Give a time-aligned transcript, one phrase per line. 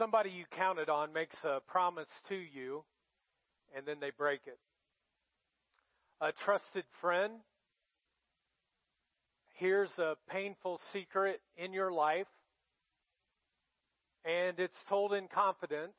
[0.00, 2.82] somebody you counted on makes a promise to you
[3.76, 4.58] and then they break it.
[6.22, 7.34] A trusted friend
[9.58, 12.28] hears a painful secret in your life
[14.24, 15.92] and it's told in confidence,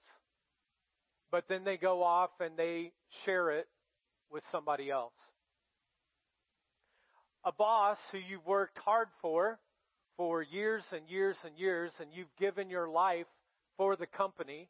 [1.32, 2.94] but then they go off and they
[3.24, 3.68] share it
[4.32, 5.14] with somebody else.
[7.46, 9.60] A boss who you've worked hard for
[10.18, 13.28] for years and years and years and you've given your life
[13.78, 14.70] for the company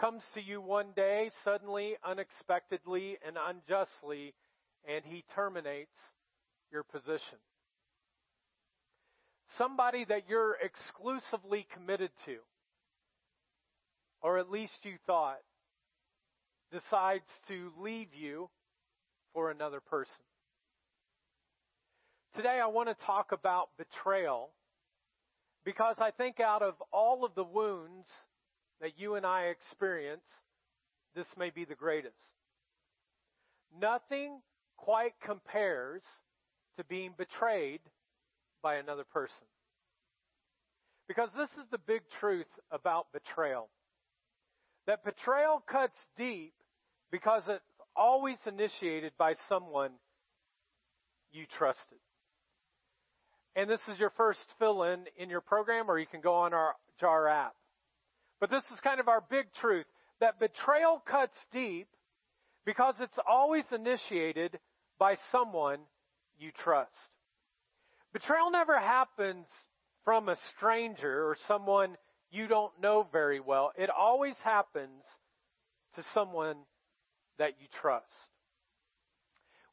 [0.00, 4.34] comes to you one day suddenly, unexpectedly, and unjustly,
[4.88, 5.96] and he terminates
[6.72, 7.38] your position.
[9.58, 12.36] Somebody that you're exclusively committed to,
[14.22, 15.40] or at least you thought,
[16.72, 18.48] decides to leave you
[19.34, 20.24] for another person.
[22.34, 24.50] Today I want to talk about betrayal
[25.64, 28.06] because I think out of all of the wounds
[28.80, 30.24] that you and I experience,
[31.14, 32.14] this may be the greatest.
[33.80, 34.40] Nothing
[34.76, 36.02] quite compares
[36.76, 37.80] to being betrayed
[38.62, 39.46] by another person.
[41.08, 43.68] Because this is the big truth about betrayal.
[44.86, 46.54] That betrayal cuts deep
[47.10, 47.62] because it's
[47.96, 49.90] always initiated by someone
[51.32, 51.98] you trusted.
[53.60, 56.54] And this is your first fill in in your program, or you can go on
[56.54, 57.54] our JAR app.
[58.40, 59.84] But this is kind of our big truth
[60.18, 61.86] that betrayal cuts deep
[62.64, 64.58] because it's always initiated
[64.98, 65.80] by someone
[66.38, 66.88] you trust.
[68.14, 69.44] Betrayal never happens
[70.06, 71.98] from a stranger or someone
[72.30, 73.72] you don't know very well.
[73.76, 75.02] It always happens
[75.96, 76.56] to someone
[77.38, 78.06] that you trust.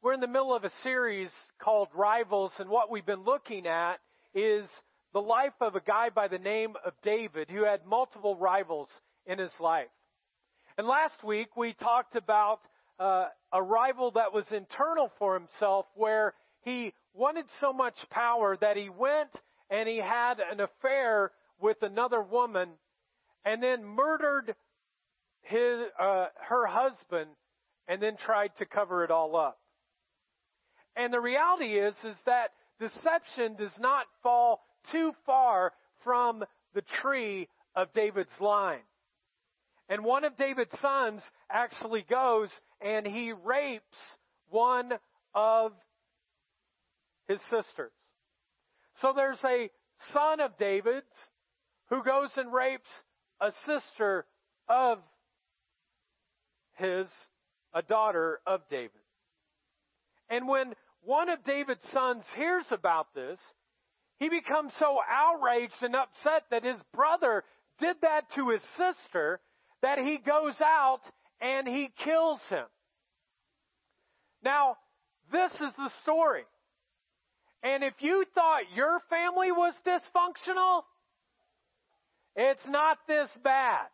[0.03, 3.95] We're in the middle of a series called Rivals, and what we've been looking at
[4.35, 4.67] is
[5.11, 8.89] the life of a guy by the name of David who had multiple rivals
[9.25, 9.87] in his life.
[10.77, 12.59] And last week we talked about
[12.99, 18.77] uh, a rival that was internal for himself where he wanted so much power that
[18.77, 19.31] he went
[19.71, 22.69] and he had an affair with another woman
[23.45, 24.53] and then murdered
[25.41, 27.31] his, uh, her husband
[27.87, 29.57] and then tried to cover it all up.
[30.97, 35.71] And the reality is, is that deception does not fall too far
[36.03, 36.43] from
[36.73, 38.81] the tree of David's line.
[39.89, 42.49] And one of David's sons actually goes
[42.81, 43.85] and he rapes
[44.49, 44.91] one
[45.33, 45.71] of
[47.27, 47.91] his sisters.
[49.01, 49.69] So there's a
[50.13, 51.05] son of David's
[51.89, 52.89] who goes and rapes
[53.39, 54.25] a sister
[54.67, 54.99] of
[56.73, 57.07] his,
[57.73, 58.91] a daughter of David.
[60.29, 60.73] And when
[61.07, 63.39] one of David's sons hears about this,
[64.19, 67.45] he becomes so outraged and upset that his brother
[67.79, 69.39] did that to his sister
[69.81, 70.99] that he goes out
[71.39, 72.65] and he kills him.
[74.43, 74.75] Now,
[75.31, 76.43] this is the story.
[77.63, 80.81] And if you thought your family was dysfunctional,
[82.35, 83.87] it's not this bad.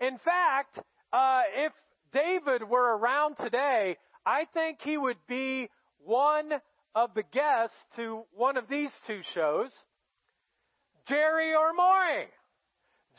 [0.00, 0.80] In fact,
[1.12, 1.72] uh, if
[2.12, 5.68] David were around today, I think he would be
[5.98, 6.50] one
[6.94, 9.70] of the guests to one of these two shows,
[11.08, 12.26] Jerry or Maury.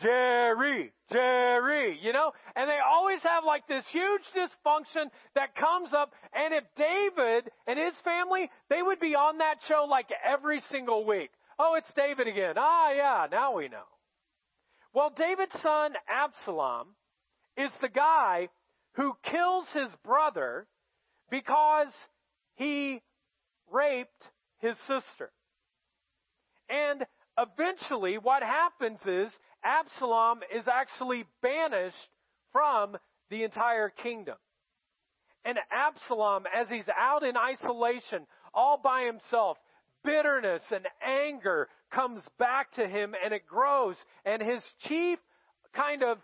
[0.02, 6.14] Jerry, Jerry, you know, and they always have like this huge dysfunction that comes up,
[6.34, 11.04] and if David and his family, they would be on that show like every single
[11.06, 11.32] week.
[11.58, 12.56] Oh, it's David again.
[12.58, 13.86] Ah, yeah, now we know.
[14.94, 16.90] Well, David's son Absalom
[17.58, 18.50] is the guy
[18.94, 20.68] who kills his brother
[21.32, 21.92] because
[22.58, 23.02] he
[23.72, 24.30] raped
[24.60, 25.32] his sister.
[26.70, 27.06] And
[27.38, 29.32] eventually what happens is
[29.64, 31.96] Absalom is actually banished
[32.52, 32.98] from
[33.30, 34.36] the entire kingdom.
[35.46, 39.58] And Absalom, as he's out in isolation, all by himself,
[40.04, 43.96] bitterness and anger comes back to him and it grows.
[44.26, 45.20] And his chief
[45.74, 46.18] kind of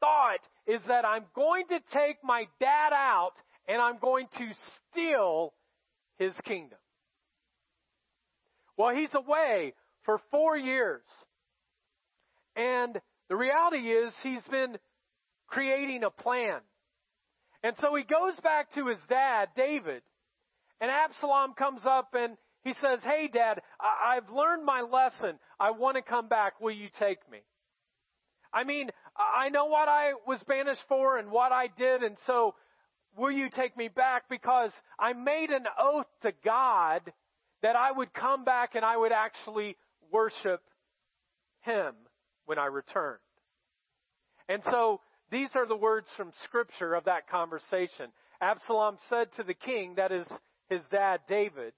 [0.00, 3.32] thought is that I'm going to take my dad out
[3.68, 4.50] and I'm going to
[4.90, 5.52] steal
[6.18, 6.78] his kingdom.
[8.76, 9.74] Well, he's away
[10.04, 11.02] for four years.
[12.56, 14.78] And the reality is he's been
[15.46, 16.60] creating a plan.
[17.62, 20.02] And so he goes back to his dad, David,
[20.80, 25.38] and Absalom comes up and he says, Hey dad, I- I've learned my lesson.
[25.58, 26.60] I want to come back.
[26.60, 27.38] Will you take me?
[28.52, 32.54] I mean, I know what I was banished for and what I did, and so
[33.18, 34.24] will you take me back?
[34.30, 37.02] Because I made an oath to God
[37.62, 39.76] that I would come back and I would actually
[40.12, 40.62] worship
[41.62, 41.94] Him
[42.46, 43.18] when I returned.
[44.48, 45.00] And so
[45.30, 48.10] these are the words from Scripture of that conversation.
[48.40, 50.26] Absalom said to the king, that is
[50.68, 51.72] his dad David,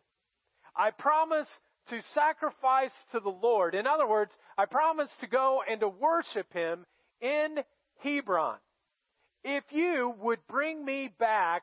[0.76, 1.48] I promise
[1.88, 3.74] to sacrifice to the Lord.
[3.74, 6.84] In other words, I promise to go and to worship him
[7.20, 7.56] in
[7.98, 8.58] Hebron.
[9.44, 11.62] If you would bring me back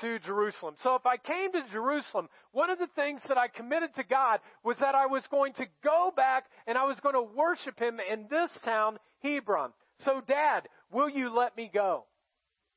[0.00, 0.74] to Jerusalem.
[0.82, 4.40] So if I came to Jerusalem, one of the things that I committed to God
[4.62, 7.98] was that I was going to go back and I was going to worship him
[8.10, 9.70] in this town, Hebron.
[10.04, 12.04] So dad, will you let me go?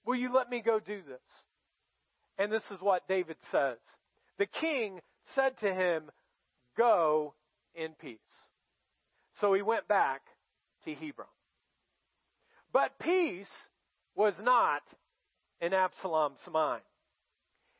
[0.06, 1.20] Will you let me go do this?
[2.38, 3.78] And this is what David says.
[4.38, 5.02] The king
[5.36, 6.04] said to him,
[6.78, 7.34] go
[7.76, 8.18] in peace.
[9.42, 10.22] So he went back
[10.86, 11.28] to Hebron.
[12.72, 13.48] But peace
[14.20, 14.82] was not
[15.62, 16.82] in Absalom's mind.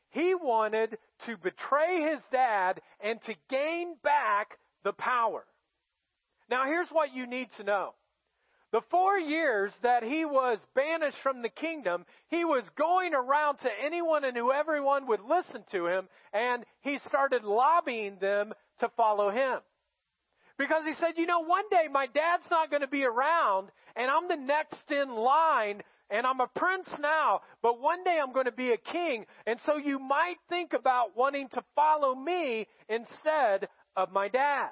[0.08, 0.96] He wanted
[1.26, 5.44] to betray his dad and to gain back the power.
[6.48, 7.90] Now here's what you need to know.
[8.72, 13.68] The four years that he was banished from the kingdom, he was going around to
[13.84, 19.28] anyone and who everyone would listen to him, and he started lobbying them to follow
[19.30, 19.58] him.
[20.56, 24.10] Because he said, you know, one day my dad's not going to be around, and
[24.10, 28.46] I'm the next in line, and I'm a prince now, but one day I'm going
[28.46, 33.68] to be a king, and so you might think about wanting to follow me instead
[33.96, 34.70] of my dad.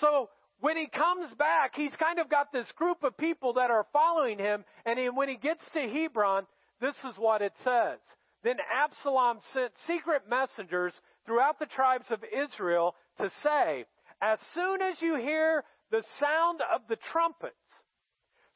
[0.00, 0.28] So
[0.60, 4.38] when he comes back, he's kind of got this group of people that are following
[4.38, 6.46] him, and he, when he gets to Hebron,
[6.80, 7.98] this is what it says.
[8.44, 10.92] Then Absalom sent secret messengers
[11.26, 13.84] throughout the tribes of Israel to say,
[14.20, 17.54] as soon as you hear the sound of the trumpets,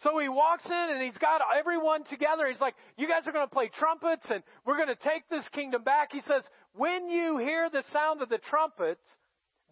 [0.03, 2.47] so he walks in and he's got everyone together.
[2.49, 5.49] He's like, you guys are going to play trumpets and we're going to take this
[5.53, 6.13] kingdom back.
[6.13, 6.43] He says,
[6.75, 9.01] when you hear the sound of the trumpets,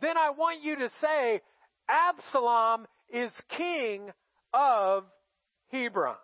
[0.01, 1.41] then I want you to say,
[1.89, 4.11] Absalom is king
[4.55, 5.05] of
[5.71, 6.17] Hebron.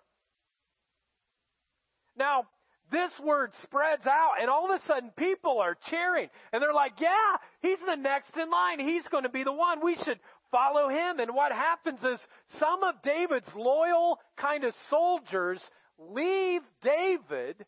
[2.17, 2.45] Now,
[2.91, 6.95] this word spreads out and all of a sudden people are cheering and they're like,
[6.99, 8.81] yeah, he's the next in line.
[8.81, 9.85] He's going to be the one.
[9.85, 10.19] We should
[10.51, 11.21] follow him.
[11.21, 12.19] And what happens is
[12.59, 15.61] some of David's loyal kind of soldiers
[15.99, 17.65] leave David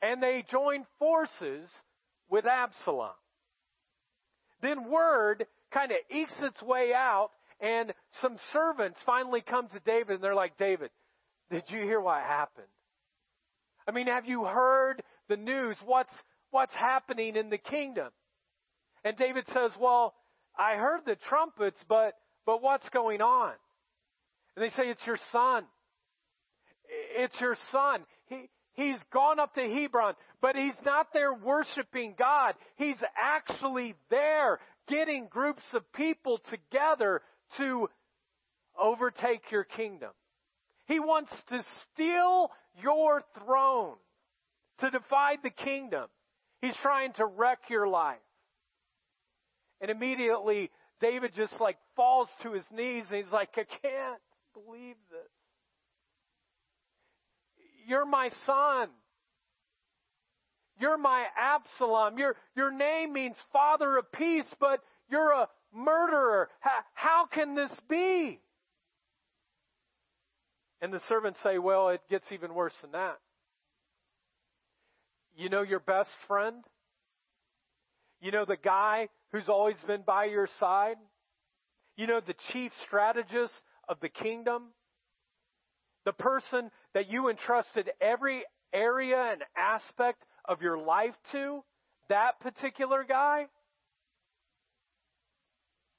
[0.00, 1.68] and they join forces
[2.28, 3.12] with Absalom.
[4.60, 7.30] Then word kind of ekes its way out,
[7.60, 10.90] and some servants finally come to David and they're like, David,
[11.50, 12.66] did you hear what happened?
[13.86, 15.76] I mean, have you heard the news?
[15.84, 16.14] What's,
[16.50, 18.08] what's happening in the kingdom?
[19.04, 20.14] And David says, Well,
[20.58, 22.14] I heard the trumpets, but,
[22.46, 23.52] but what's going on?
[24.56, 25.64] And they say, It's your son.
[27.16, 28.00] It's your son.
[28.26, 32.54] He, he's gone up to Hebron, but he's not there worshiping God.
[32.76, 37.22] He's actually there getting groups of people together
[37.56, 37.88] to
[38.80, 40.10] overtake your kingdom.
[40.86, 41.62] He wants to
[41.94, 42.50] steal
[42.82, 43.94] your throne,
[44.80, 46.08] to divide the kingdom.
[46.60, 48.18] He's trying to wreck your life.
[49.82, 50.70] And immediately,
[51.00, 54.22] David just like falls to his knees and he's like, I can't
[54.54, 55.28] believe this.
[57.88, 58.88] You're my son.
[60.78, 62.16] You're my Absalom.
[62.16, 64.80] Your, your name means father of peace, but
[65.10, 66.48] you're a murderer.
[66.60, 68.40] How, how can this be?
[70.80, 73.18] And the servants say, Well, it gets even worse than that.
[75.36, 76.64] You know your best friend?
[78.20, 80.96] You know the guy who's always been by your side?
[81.96, 83.52] You know the chief strategist
[83.88, 84.68] of the kingdom?
[86.04, 91.62] The person that you entrusted every area and aspect of your life to?
[92.08, 93.46] That particular guy?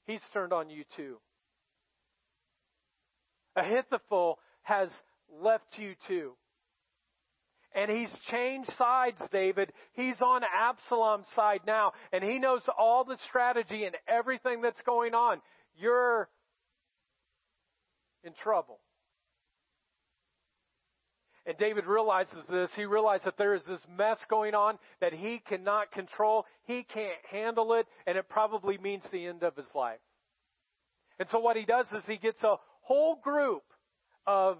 [0.06, 1.16] He's turned on you too.
[3.56, 4.90] Ahithophel has
[5.40, 6.32] left you too.
[7.74, 9.72] And he's changed sides, David.
[9.94, 15.14] He's on Absalom's side now, and he knows all the strategy and everything that's going
[15.14, 15.40] on.
[15.76, 16.28] You're
[18.22, 18.78] in trouble.
[21.46, 22.70] And David realizes this.
[22.74, 26.46] He realizes that there is this mess going on that he cannot control.
[26.64, 29.98] He can't handle it, and it probably means the end of his life.
[31.18, 33.62] And so what he does is he gets a whole group
[34.26, 34.58] of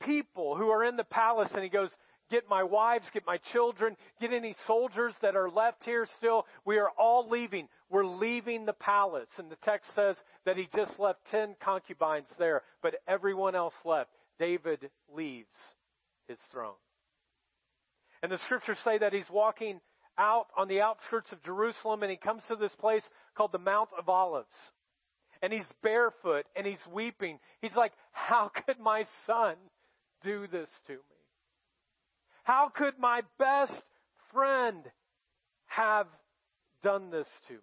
[0.00, 1.90] people who are in the palace and he goes,
[2.30, 6.46] get my wives, get my children, get any soldiers that are left here still.
[6.64, 7.68] We are all leaving.
[7.90, 9.28] We're leaving the palace.
[9.38, 10.16] And the text says
[10.46, 14.10] that he just left 10 concubines there, but everyone else left.
[14.38, 15.54] David leaves
[16.28, 16.74] his throne.
[18.22, 19.80] And the scriptures say that he's walking
[20.18, 23.02] out on the outskirts of Jerusalem and he comes to this place
[23.36, 24.48] called the Mount of Olives.
[25.42, 27.38] And he's barefoot and he's weeping.
[27.60, 29.56] He's like, how could my son
[30.22, 31.13] do this to me?
[32.44, 33.72] How could my best
[34.30, 34.84] friend
[35.66, 36.06] have
[36.82, 37.58] done this to me?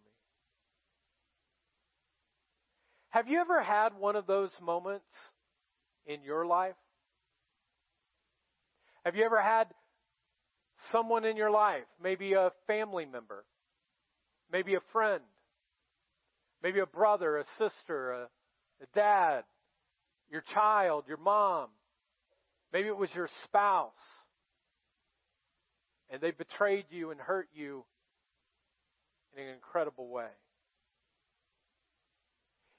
[3.10, 5.06] Have you ever had one of those moments
[6.08, 6.76] in your life?
[9.06, 9.68] Have you ever had
[10.92, 13.46] someone in your life, maybe a family member,
[14.52, 15.22] maybe a friend,
[16.64, 18.24] maybe a brother, a sister, a,
[18.82, 19.44] a dad,
[20.32, 21.70] your child, your mom,
[22.74, 23.92] maybe it was your spouse,
[26.12, 27.86] and they betrayed you and hurt you
[29.36, 30.28] in an incredible way.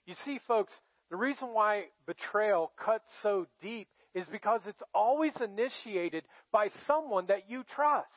[0.06, 0.72] You see, folks,
[1.10, 7.48] the reason why betrayal cuts so deep is because it's always initiated by someone that
[7.48, 8.08] you trust.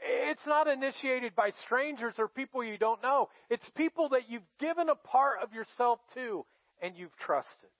[0.00, 3.28] It's not initiated by strangers or people you don't know.
[3.50, 6.44] It's people that you've given a part of yourself to
[6.80, 7.70] and you've trusted.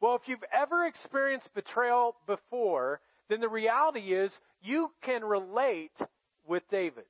[0.00, 4.30] Well, if you've ever experienced betrayal before, then the reality is
[4.62, 5.96] you can relate
[6.46, 7.04] with David.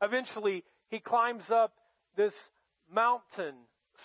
[0.00, 1.72] Eventually, he climbs up
[2.16, 2.34] this
[2.92, 3.54] mountain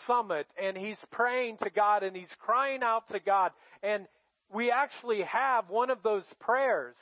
[0.06, 3.52] summit and he's praying to God and he's crying out to God.
[3.84, 4.08] And
[4.54, 6.96] we actually have one of those prayers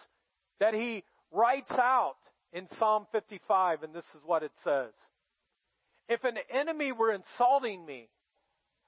[0.59, 2.15] that he writes out
[2.53, 4.93] in Psalm 55, and this is what it says.
[6.07, 8.07] If an enemy were insulting me,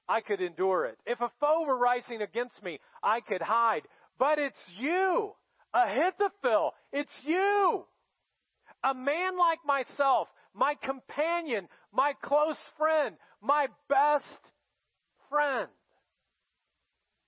[0.07, 0.97] I could endure it.
[1.05, 3.81] If a foe were rising against me, I could hide.
[4.19, 5.31] But it's you,
[5.73, 6.73] Ahithophel.
[6.91, 7.83] It's you.
[8.83, 14.25] A man like myself, my companion, my close friend, my best
[15.29, 15.67] friend.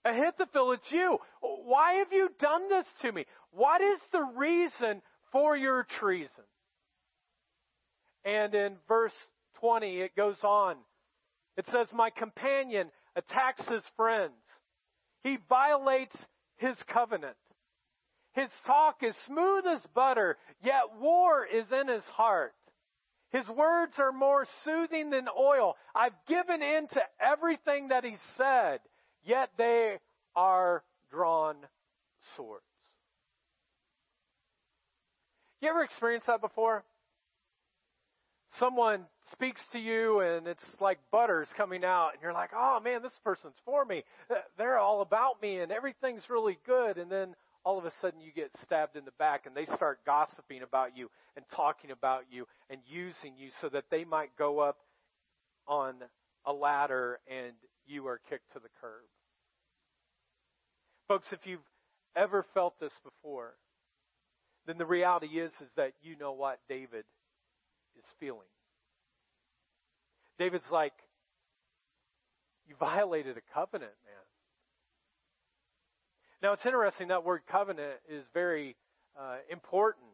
[0.06, 1.18] Ahithophel, it's you.
[1.42, 3.26] Why have you done this to me?
[3.52, 6.44] What is the reason for your treason?
[8.24, 9.14] And in verse
[9.60, 10.76] 20, it goes on.
[11.58, 14.34] It says, My companion attacks his friends.
[15.24, 16.16] He violates
[16.60, 17.36] his covenant.
[18.34, 22.54] His talk is smooth as butter, yet war is in his heart.
[23.32, 25.76] His words are more soothing than oil.
[25.96, 28.80] I've given in to everything that he said,
[29.24, 29.98] yet they
[30.36, 31.56] are drawn
[32.36, 32.64] swords.
[35.62, 36.84] You ever experienced that before?
[38.58, 43.02] Someone speaks to you and it's like butter's coming out and you're like, oh man,
[43.02, 44.04] this person's for me.
[44.58, 46.98] They're all about me and everything's really good.
[46.98, 50.00] And then all of a sudden you get stabbed in the back and they start
[50.06, 54.60] gossiping about you and talking about you and using you so that they might go
[54.60, 54.78] up
[55.68, 55.96] on
[56.46, 57.54] a ladder and
[57.86, 59.06] you are kicked to the curb.
[61.08, 61.60] Folks, if you've
[62.16, 63.54] ever felt this before,
[64.66, 67.04] then the reality is is that you know what David
[68.00, 68.48] is feeling.
[70.38, 70.94] David's like,
[72.68, 74.26] you violated a covenant, man.
[76.42, 78.76] Now it's interesting that word covenant is very
[79.20, 80.06] uh, important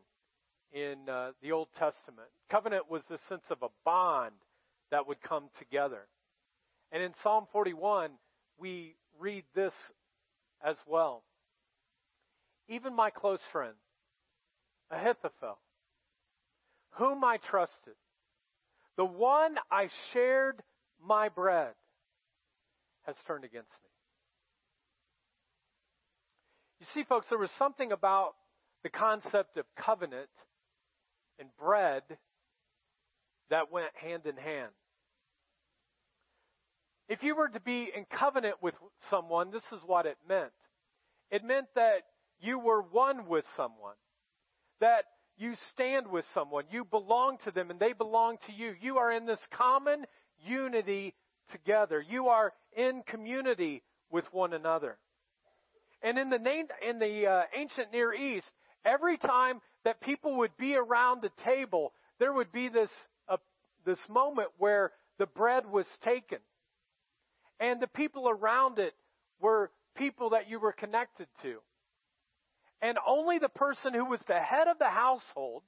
[0.74, 2.28] in uh, the Old Testament.
[2.50, 4.34] Covenant was the sense of a bond
[4.90, 6.02] that would come together.
[6.92, 8.12] And in Psalm 41,
[8.58, 9.74] we read this
[10.64, 11.24] as well.
[12.68, 13.76] Even my close friend,
[14.90, 15.60] Ahithophel,
[16.96, 17.96] whom I trusted,
[18.98, 20.62] the one I shared
[21.04, 21.74] my bread,
[23.06, 23.90] has turned against me.
[26.80, 28.34] You see, folks, there was something about
[28.84, 30.30] the concept of covenant
[31.40, 32.04] and bread
[33.50, 34.72] that went hand in hand.
[37.08, 38.76] If you were to be in covenant with
[39.10, 40.52] someone, this is what it meant.
[41.30, 42.04] It meant that
[42.40, 43.96] you were one with someone,
[44.80, 45.06] that
[45.38, 48.74] you stand with someone, you belong to them, and they belong to you.
[48.82, 50.06] You are in this common
[50.46, 51.14] unity
[51.52, 52.04] together.
[52.08, 54.98] You are in community with one another.
[56.02, 56.40] And in the,
[56.88, 58.50] in the uh, ancient Near East,
[58.86, 62.90] every time that people would be around the table, there would be this,
[63.28, 63.38] uh,
[63.86, 66.40] this moment where the bread was taken.
[67.60, 68.94] And the people around it
[69.40, 71.58] were people that you were connected to.
[72.82, 75.64] And only the person who was the head of the household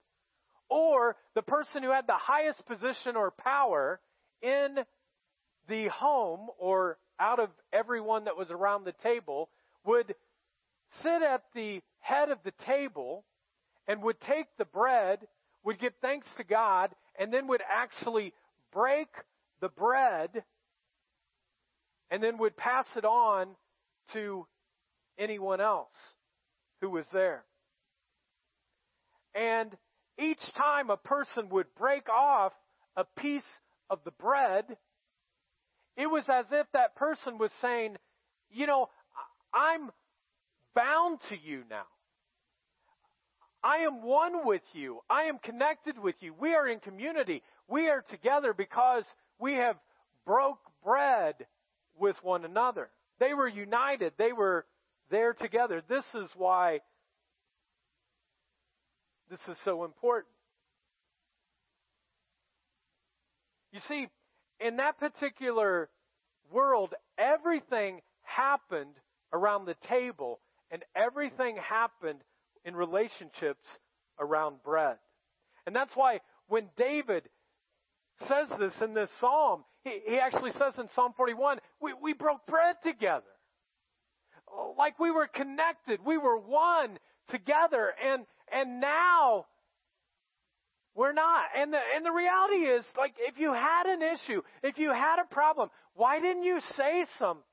[0.69, 3.99] or the person who had the highest position or power
[4.41, 4.77] in
[5.67, 9.49] the home or out of everyone that was around the table
[9.85, 10.13] would
[11.01, 13.23] sit at the head of the table
[13.87, 15.19] and would take the bread,
[15.63, 18.33] would give thanks to God, and then would actually
[18.71, 19.07] break
[19.61, 20.43] the bread
[22.11, 23.47] and then would pass it on
[24.13, 24.45] to
[25.17, 25.89] anyone else
[26.81, 27.43] who was there.
[29.35, 29.71] And
[30.19, 32.53] each time a person would break off
[32.95, 33.43] a piece
[33.89, 34.65] of the bread,
[35.95, 37.97] it was as if that person was saying,
[38.49, 38.89] you know,
[39.53, 39.91] I'm
[40.75, 41.85] bound to you now.
[43.63, 44.99] I am one with you.
[45.09, 46.33] I am connected with you.
[46.39, 47.41] We are in community.
[47.67, 49.03] We are together because
[49.39, 49.75] we have
[50.25, 51.35] broke bread
[51.99, 52.89] with one another.
[53.19, 54.13] They were united.
[54.17, 54.65] They were
[55.09, 55.81] there together.
[55.87, 56.79] This is why
[59.29, 60.33] this is so important.
[63.71, 64.07] You see,
[64.59, 65.89] in that particular
[66.51, 68.95] world, everything happened
[69.33, 70.39] around the table
[70.71, 72.19] and everything happened
[72.65, 73.65] in relationships
[74.19, 74.97] around bread.
[75.65, 77.23] And that's why when David
[78.27, 82.45] says this in this psalm, he, he actually says in Psalm 41, we, we broke
[82.47, 83.23] bread together.
[84.77, 85.99] Like we were connected.
[86.05, 86.97] We were one
[87.29, 87.93] together.
[88.03, 89.45] And, and now
[90.95, 91.45] we're not.
[91.55, 95.19] And the, and the reality is, like, if you had an issue, if you had
[95.19, 97.43] a problem, why didn't you say something?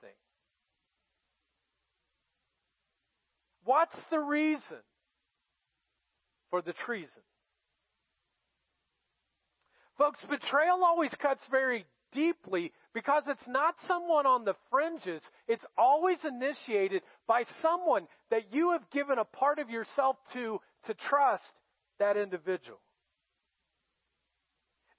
[3.65, 4.83] What's the reason
[6.51, 7.23] for the treason?
[9.97, 15.21] Folks, betrayal always cuts very deeply because it's not someone on the fringes.
[15.49, 20.95] It's always initiated by someone that you have given a part of yourself to to
[20.95, 21.43] trust
[21.99, 22.79] that individual.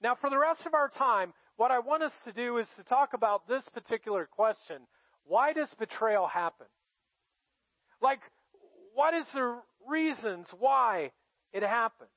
[0.02, 2.84] Now, for the rest of our time, what I want us to do is to
[2.84, 4.82] talk about this particular question
[5.24, 6.66] why does betrayal happen?
[8.00, 8.20] Like,
[8.94, 11.10] what is the reasons why
[11.52, 12.10] it happens?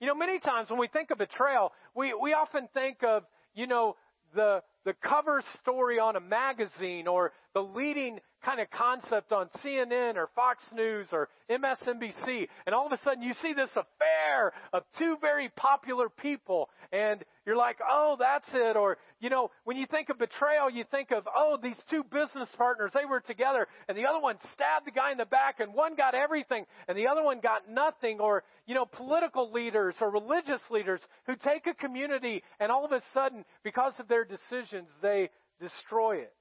[0.00, 3.22] You know, many times when we think of betrayal, we, we often think of,
[3.54, 3.96] you know,
[4.34, 10.16] the, the cover story on a magazine or the leading kind of concept on CNN
[10.16, 14.82] or Fox News or MSNBC, and all of a sudden you see this affair of
[14.98, 18.76] two very popular people, and you're like, oh, that's it.
[18.76, 22.48] Or, you know, when you think of betrayal, you think of, oh, these two business
[22.56, 25.74] partners, they were together, and the other one stabbed the guy in the back, and
[25.74, 28.20] one got everything, and the other one got nothing.
[28.20, 32.92] Or, you know, political leaders or religious leaders who take a community, and all of
[32.92, 36.32] a sudden, because of their decisions, they destroy it.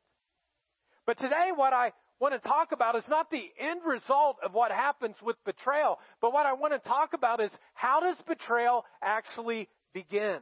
[1.10, 4.72] But today, what I want to talk about is not the end result of what
[4.72, 9.67] happens with betrayal, but what I want to talk about is how does betrayal actually
[9.91, 10.38] begin?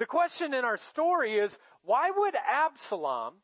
[0.00, 1.52] The question in our story is
[1.84, 3.34] why would Absalom,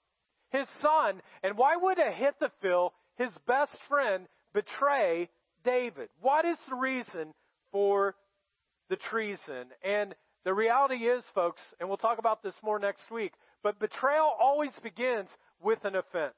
[0.51, 5.31] his son, and why would Ahithophel, his best friend, betray
[5.65, 6.09] David?
[6.21, 7.33] What is the reason
[7.71, 8.17] for
[8.91, 9.69] the treason?
[9.85, 14.33] And the reality is, folks, and we'll talk about this more next week, but betrayal
[14.41, 15.29] always begins
[15.63, 16.35] with an offense.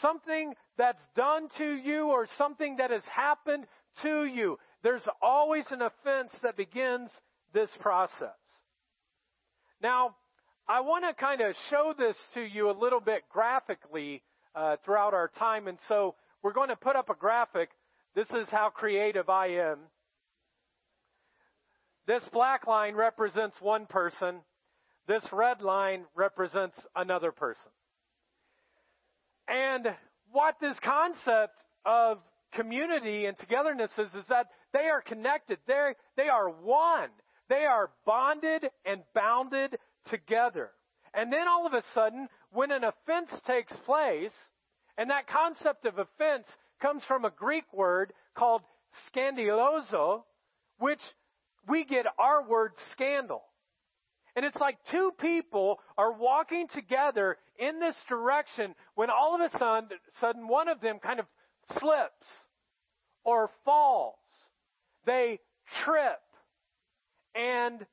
[0.00, 3.66] Something that's done to you or something that has happened
[4.02, 4.58] to you.
[4.82, 7.10] There's always an offense that begins
[7.52, 8.30] this process.
[9.82, 10.16] Now,
[10.68, 14.22] I want to kind of show this to you a little bit graphically
[14.54, 17.70] uh, throughout our time, and so we're going to put up a graphic.
[18.14, 19.78] This is how creative I am.
[22.06, 24.40] This black line represents one person.
[25.06, 27.70] This red line represents another person.
[29.48, 29.88] And
[30.30, 32.18] what this concept of
[32.52, 35.58] community and togetherness is, is that they are connected.
[35.66, 37.08] They they are one.
[37.48, 39.76] They are bonded and bounded
[40.10, 40.70] together.
[41.14, 44.32] And then all of a sudden, when an offense takes place,
[44.96, 46.46] and that concept of offense
[46.80, 48.62] comes from a Greek word called
[49.08, 50.22] scandalozo,
[50.78, 51.00] which
[51.68, 53.42] we get our word scandal.
[54.34, 59.58] And it's like two people are walking together in this direction when all of a
[60.20, 61.26] sudden, one of them kind of
[61.78, 62.26] slips
[63.24, 64.14] or falls.
[65.04, 65.38] They
[65.84, 66.20] trip.
[67.34, 67.84] And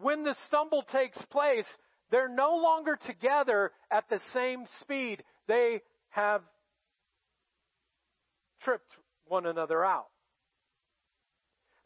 [0.00, 1.66] when the stumble takes place,
[2.10, 5.22] they're no longer together at the same speed.
[5.48, 6.42] They have
[8.62, 8.92] tripped
[9.26, 10.06] one another out.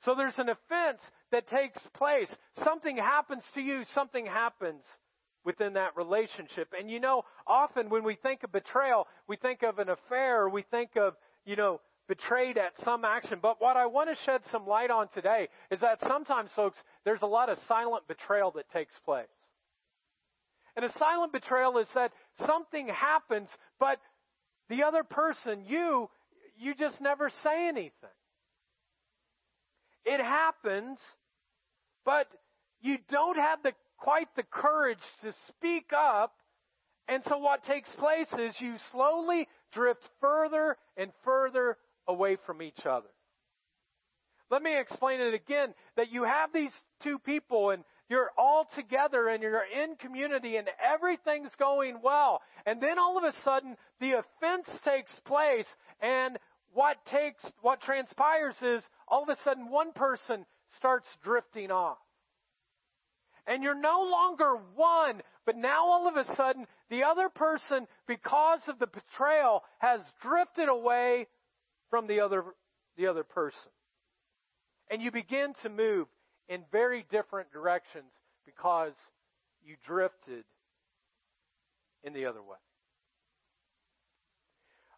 [0.05, 1.01] So there's an offense
[1.33, 2.29] that takes place.
[2.65, 4.83] Something happens to you, something happens
[5.45, 6.69] within that relationship.
[6.79, 10.63] And you know, often when we think of betrayal, we think of an affair, we
[10.71, 11.15] think of,
[11.45, 13.39] you know, betrayed at some action.
[13.41, 17.23] But what I want to shed some light on today is that sometimes, folks, there's
[17.23, 19.27] a lot of silent betrayal that takes place.
[20.75, 22.13] And a silent betrayal is that
[22.47, 23.99] something happens, but
[24.69, 26.09] the other person, you,
[26.59, 27.93] you just never say anything.
[30.05, 30.99] It happens,
[32.09, 32.27] but
[32.81, 36.33] you don't have the, quite the courage to speak up.
[37.07, 42.87] And so what takes place is you slowly drift further and further away from each
[42.87, 43.09] other.
[44.51, 49.29] Let me explain it again that you have these two people and you're all together
[49.29, 52.41] and you're in community and everything's going well.
[52.65, 55.67] And then all of a sudden, the offense takes place
[56.01, 56.39] and
[56.73, 60.47] what takes, what transpires is all of a sudden one person
[60.79, 61.99] starts drifting off.
[63.47, 68.61] And you're no longer one, but now all of a sudden, the other person, because
[68.69, 71.27] of the betrayal, has drifted away
[71.91, 72.45] from the other,
[72.97, 73.71] the other person.
[74.91, 76.07] And you begin to move
[76.49, 78.13] in very different directions
[78.45, 78.93] because
[79.65, 80.45] you drifted
[82.03, 82.57] in the other way.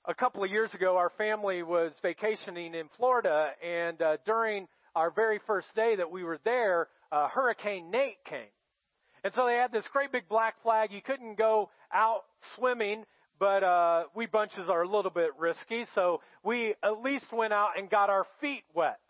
[0.07, 5.11] A couple of years ago, our family was vacationing in Florida, and uh, during our
[5.11, 8.51] very first day that we were there, uh, Hurricane Nate came.
[9.23, 10.93] And so they had this great big black flag.
[10.93, 12.23] You couldn't go out
[12.57, 13.05] swimming,
[13.39, 17.71] but uh, we bunches are a little bit risky, so we at least went out
[17.77, 19.01] and got our feet wet.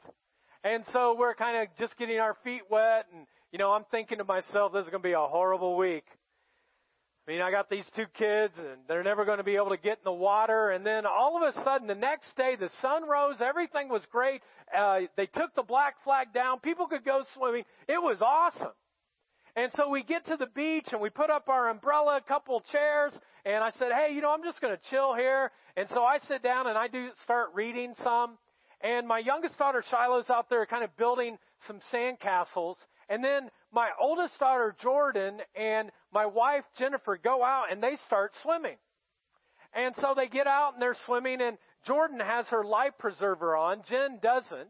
[0.64, 4.19] And so we're kind of just getting our feet wet, and you know, I'm thinking
[4.19, 6.05] to myself, this is going to be a horrible week.
[7.31, 9.77] I mean, I got these two kids, and they're never going to be able to
[9.77, 10.71] get in the water.
[10.71, 13.37] And then all of a sudden, the next day, the sun rose.
[13.40, 14.43] Everything was great.
[14.77, 16.59] Uh, they took the black flag down.
[16.59, 17.62] People could go swimming.
[17.87, 18.73] It was awesome.
[19.55, 22.64] And so we get to the beach and we put up our umbrella, a couple
[22.73, 23.12] chairs,
[23.45, 25.53] and I said, hey, you know, I'm just going to chill here.
[25.77, 28.38] And so I sit down and I do start reading some.
[28.81, 31.38] And my youngest daughter Shiloh's out there kind of building
[31.69, 32.75] some sandcastles.
[33.09, 38.33] And then my oldest daughter Jordan and my wife Jennifer go out and they start
[38.43, 38.77] swimming.
[39.73, 41.57] And so they get out and they're swimming and
[41.87, 43.83] Jordan has her life preserver on.
[43.89, 44.69] Jen doesn't.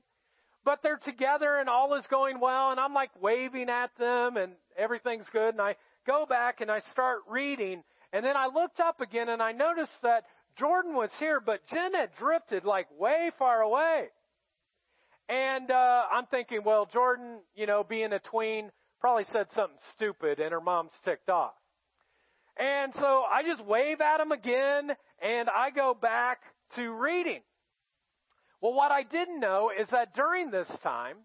[0.63, 4.53] But they're together and all is going well and I'm like waving at them and
[4.77, 7.83] everything's good and I go back and I start reading
[8.13, 10.25] and then I looked up again and I noticed that
[10.59, 14.09] Jordan was here, but Jen had drifted like way far away.
[15.29, 20.41] And uh, I'm thinking, well, Jordan, you know, being a tween, probably said something stupid,
[20.41, 21.55] and her mom's ticked off.
[22.59, 24.91] And so I just wave at him again,
[25.23, 26.41] and I go back
[26.77, 27.41] to reading.
[28.61, 31.17] Well, what I didn't know is that during this time,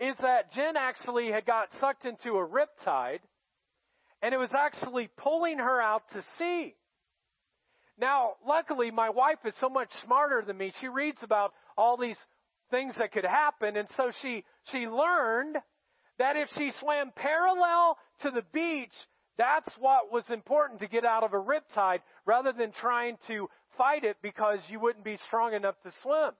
[0.00, 3.20] is that Jen actually had got sucked into a riptide,
[4.22, 6.74] and it was actually pulling her out to sea.
[7.98, 10.72] Now, luckily, my wife is so much smarter than me.
[10.80, 12.16] She reads about all these
[12.70, 15.58] things that could happen, and so she she learned
[16.22, 18.94] that if she swam parallel to the beach,
[19.36, 24.04] that's what was important to get out of a riptide, rather than trying to fight
[24.04, 26.30] it because you wouldn't be strong enough to swim.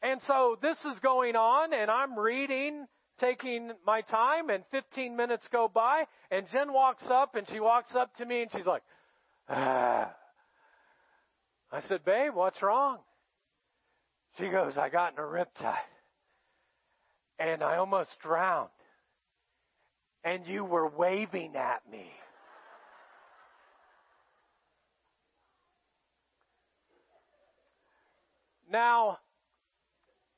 [0.00, 2.86] And so this is going on, and I'm reading,
[3.20, 7.94] taking my time, and 15 minutes go by, and Jen walks up, and she walks
[7.94, 8.82] up to me, and she's like,
[9.50, 10.14] ah.
[11.70, 13.00] I said, babe, what's wrong?
[14.38, 15.76] She goes, I got in a riptide,
[17.38, 18.70] and I almost drowned,
[20.24, 22.10] and you were waving at me.
[28.70, 29.18] Now,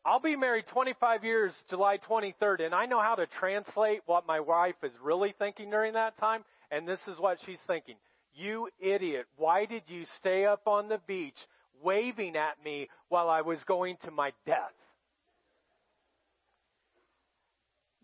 [0.05, 4.41] I'll be married 25 years July 23rd, and I know how to translate what my
[4.41, 7.97] wife is really thinking during that time, and this is what she's thinking.
[8.33, 11.37] You idiot, why did you stay up on the beach
[11.83, 14.73] waving at me while I was going to my death?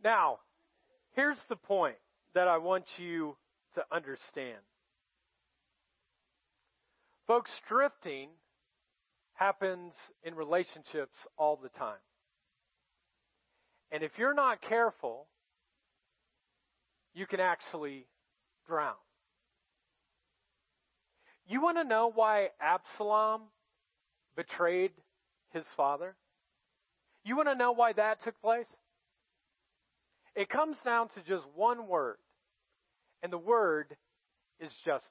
[0.03, 0.39] Now,
[1.17, 1.97] here's the point
[2.35, 3.37] that I want you
[3.75, 4.61] to understand.
[7.27, 8.29] Folks, drifting
[9.35, 11.99] happens in relationships all the time.
[13.91, 15.27] And if you're not careful,
[17.15, 18.07] you can actually
[18.67, 18.95] drown.
[21.49, 23.43] You want to know why Absalom
[24.37, 24.91] betrayed
[25.53, 26.15] his father?
[27.25, 28.67] You want to know why that took place?
[30.37, 32.19] It comes down to just one word,
[33.23, 33.97] and the word
[34.61, 35.11] is justice.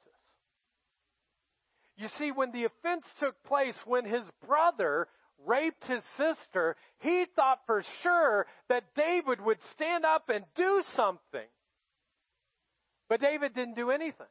[1.98, 5.08] You see, when the offense took place, when his brother
[5.46, 11.48] raped his sister, he thought for sure that David would stand up and do something.
[13.10, 14.28] But David didn't do anything.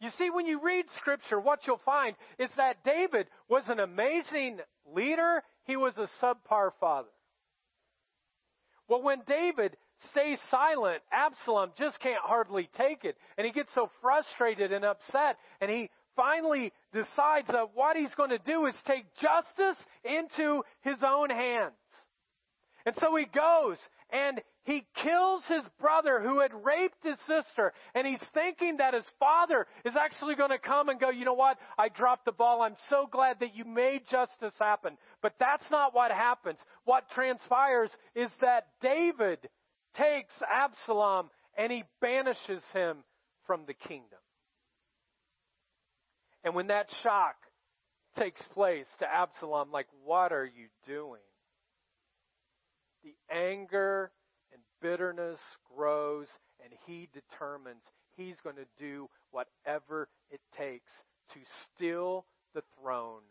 [0.00, 4.58] You see, when you read scripture, what you'll find is that David was an amazing
[4.94, 5.42] leader.
[5.64, 7.08] He was a subpar father.
[8.88, 9.76] Well, when David
[10.10, 13.16] stays silent, Absalom just can't hardly take it.
[13.38, 15.38] And he gets so frustrated and upset.
[15.60, 20.96] And he finally decides that what he's going to do is take justice into his
[21.02, 21.72] own hands.
[22.86, 23.78] And so he goes
[24.10, 27.72] and he kills his brother who had raped his sister.
[27.94, 31.34] And he's thinking that his father is actually going to come and go, you know
[31.34, 31.58] what?
[31.78, 32.62] I dropped the ball.
[32.62, 34.98] I'm so glad that you made justice happen.
[35.22, 36.58] But that's not what happens.
[36.84, 39.38] What transpires is that David
[39.96, 42.98] takes Absalom and he banishes him
[43.46, 44.18] from the kingdom.
[46.42, 47.36] And when that shock
[48.18, 51.20] takes place to Absalom, like, what are you doing?
[53.04, 54.10] The anger
[54.50, 55.40] and bitterness
[55.76, 56.26] grows,
[56.62, 57.82] and he determines
[58.16, 60.90] he's going to do whatever it takes
[61.34, 61.40] to
[61.74, 63.22] steal the throne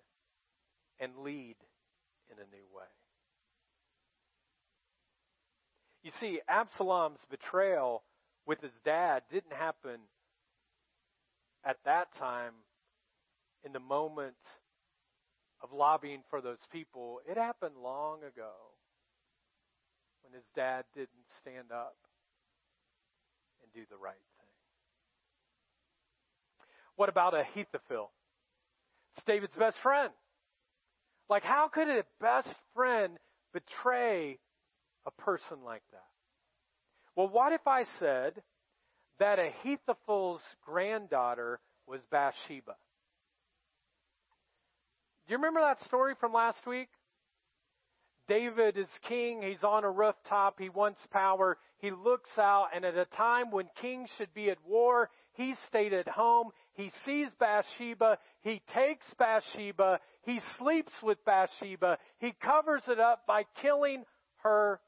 [0.99, 1.55] and lead
[2.29, 2.86] in a new way.
[6.03, 8.03] You see, Absalom's betrayal
[8.45, 9.99] with his dad didn't happen
[11.65, 12.53] at that time
[13.65, 14.36] in the moment
[15.62, 17.21] of lobbying for those people.
[17.27, 18.51] It happened long ago
[20.33, 21.09] when his dad didn't
[21.41, 21.95] stand up
[23.61, 24.47] and do the right thing.
[26.95, 28.11] What about Ahithophel?
[29.15, 30.11] It's David's best friend.
[31.29, 33.17] Like, how could a best friend
[33.53, 34.39] betray
[35.05, 36.01] a person like that?
[37.15, 38.41] Well, what if I said
[39.19, 42.75] that Ahithophel's granddaughter was Bathsheba?
[45.27, 46.89] Do you remember that story from last week?
[48.27, 49.41] David is king.
[49.41, 50.59] He's on a rooftop.
[50.59, 51.57] He wants power.
[51.79, 55.93] He looks out, and at a time when kings should be at war, he stayed
[55.93, 56.51] at home.
[56.73, 58.17] He sees Bathsheba.
[58.41, 59.99] He takes Bathsheba.
[60.21, 61.97] He sleeps with Bathsheba.
[62.19, 64.03] He covers it up by killing
[64.38, 64.79] her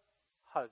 [0.46, 0.72] husband.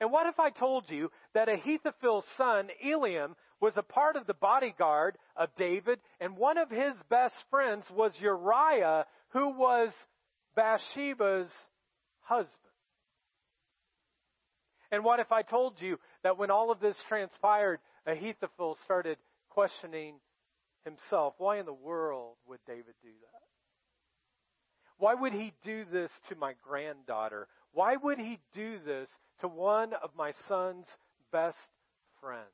[0.00, 4.34] And what if I told you that Ahithophel's son, Eliam, was a part of the
[4.34, 9.90] bodyguard of David, and one of his best friends was Uriah, who was
[10.56, 11.50] Bathsheba's
[12.20, 12.54] husband.
[14.90, 19.18] And what if I told you that when all of this transpired, Ahithophel started
[19.50, 20.14] questioning
[20.84, 21.34] himself?
[21.38, 23.42] Why in the world would David do that?
[24.98, 27.46] Why would he do this to my granddaughter?
[27.72, 29.08] Why would he do this
[29.40, 30.86] to one of my son's
[31.30, 31.56] best
[32.20, 32.46] friends?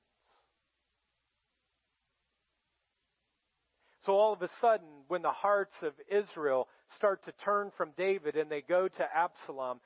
[4.05, 8.37] So all of a sudden, when the hearts of Israel start to turn from David
[8.37, 9.81] and they go to Absalom,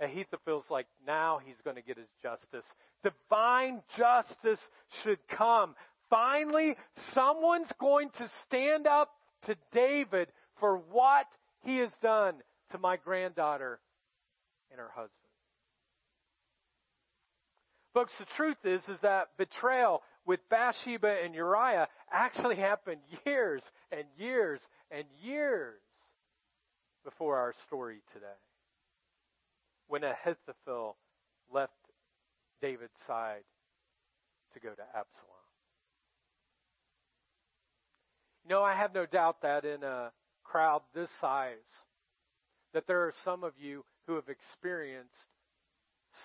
[0.00, 2.66] Ahithophel's like, now he's going to get his justice.
[3.02, 4.60] Divine justice
[5.02, 5.74] should come.
[6.10, 6.76] Finally,
[7.14, 9.10] someone's going to stand up
[9.46, 10.28] to David
[10.60, 11.26] for what
[11.62, 12.34] he has done
[12.70, 13.80] to my granddaughter
[14.70, 15.10] and her husband.
[17.94, 24.04] Folks, the truth is, is that betrayal with Bathsheba and Uriah actually happened years and
[24.16, 24.60] years
[24.90, 25.74] and years
[27.04, 28.26] before our story today.
[29.88, 30.96] When Ahithophel
[31.52, 31.72] left
[32.60, 33.44] David's side
[34.54, 35.32] to go to Absalom.
[38.44, 40.10] You know, I have no doubt that in a
[40.44, 41.56] crowd this size,
[42.74, 45.10] that there are some of you who have experienced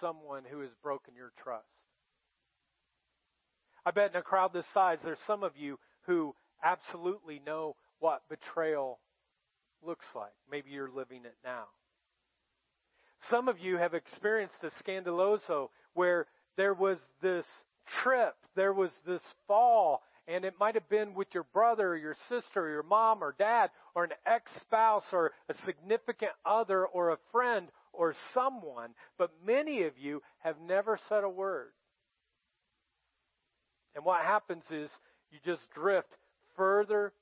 [0.01, 1.65] someone who has broken your trust.
[3.85, 8.23] I bet in a crowd this size, there's some of you who absolutely know what
[8.29, 8.99] betrayal
[9.85, 10.33] looks like.
[10.49, 11.65] Maybe you're living it now.
[13.29, 17.45] Some of you have experienced a scandaloso where there was this
[18.03, 22.15] trip, there was this fall, and it might have been with your brother or your
[22.27, 27.11] sister or your mom or dad or an ex spouse or a significant other or
[27.11, 31.71] a friend or someone, but many of you have never said a word.
[33.95, 34.89] And what happens is
[35.31, 36.17] you just drift
[36.55, 37.13] further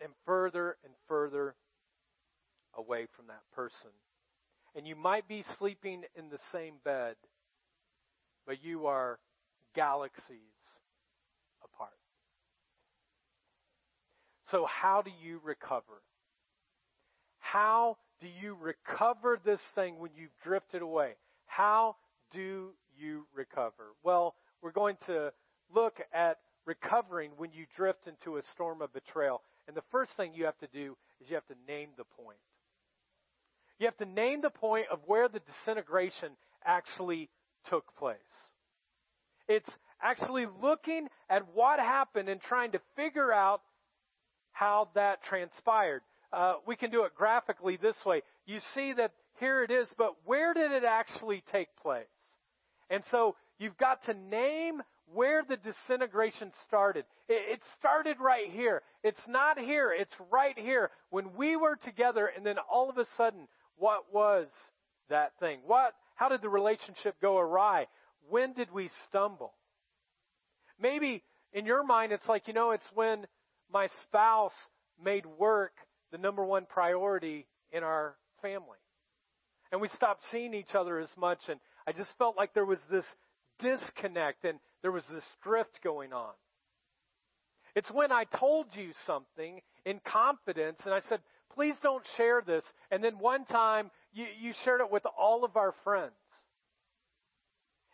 [0.00, 1.54] and further and further
[2.76, 3.90] away from that person.
[4.74, 7.16] And you might be sleeping in the same bed,
[8.46, 9.18] but you are
[9.74, 10.38] galaxies
[11.64, 11.90] apart.
[14.50, 16.02] So, how do you recover?
[17.38, 21.14] How do you recover this thing when you've drifted away?
[21.46, 21.96] How
[22.32, 23.94] do you recover?
[24.02, 25.32] Well, we're going to
[25.74, 29.42] look at recovering when you drift into a storm of betrayal.
[29.66, 32.38] And the first thing you have to do is you have to name the point.
[33.78, 36.30] You have to name the point of where the disintegration
[36.64, 37.28] actually
[37.68, 38.16] took place.
[39.48, 39.70] It's
[40.02, 43.62] actually looking at what happened and trying to figure out
[44.52, 46.02] how that transpired.
[46.32, 48.22] Uh, we can do it graphically this way.
[48.46, 52.06] You see that here it is, but where did it actually take place?
[52.90, 54.82] And so you've got to name
[55.14, 57.04] where the disintegration started.
[57.28, 58.82] It, started right here.
[59.02, 59.94] It's not here.
[59.98, 60.90] It's right here.
[61.10, 64.48] When we were together, and then all of a sudden, what was
[65.08, 65.60] that thing?
[65.66, 65.94] What?
[66.14, 67.86] How did the relationship go awry?
[68.28, 69.54] When did we stumble?
[70.80, 73.26] Maybe in your mind, it's like, you know, it's when
[73.72, 74.52] my spouse
[75.02, 75.72] made work
[76.12, 78.78] the number one priority in our family.
[79.70, 82.78] And we stopped seeing each other as much, and I just felt like there was
[82.90, 83.04] this
[83.58, 86.32] disconnect and there was this drift going on.
[87.74, 91.20] It's when I told you something in confidence and I said,
[91.54, 92.64] please don't share this.
[92.90, 96.12] And then one time you, you shared it with all of our friends.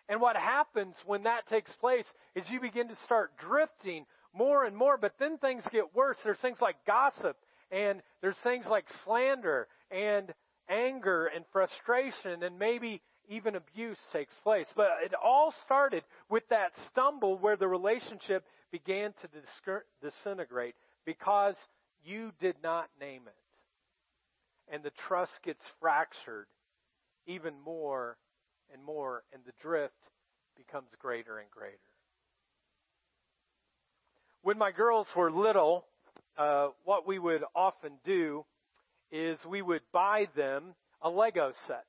[0.08, 4.76] And what happens when that takes place is you begin to start drifting more and
[4.76, 6.18] more, but then things get worse.
[6.22, 7.36] There's things like gossip,
[7.70, 10.34] and there's things like slander, and
[10.68, 14.66] anger, and frustration, and maybe even abuse takes place.
[14.76, 19.28] But it all started with that stumble where the relationship began to
[20.02, 20.74] disintegrate
[21.06, 21.54] because
[22.04, 23.43] you did not name it.
[24.72, 26.46] And the trust gets fractured
[27.26, 28.16] even more
[28.72, 29.94] and more, and the drift
[30.56, 31.78] becomes greater and greater.
[34.42, 35.86] When my girls were little,
[36.36, 38.44] uh, what we would often do
[39.10, 41.84] is we would buy them a Lego set.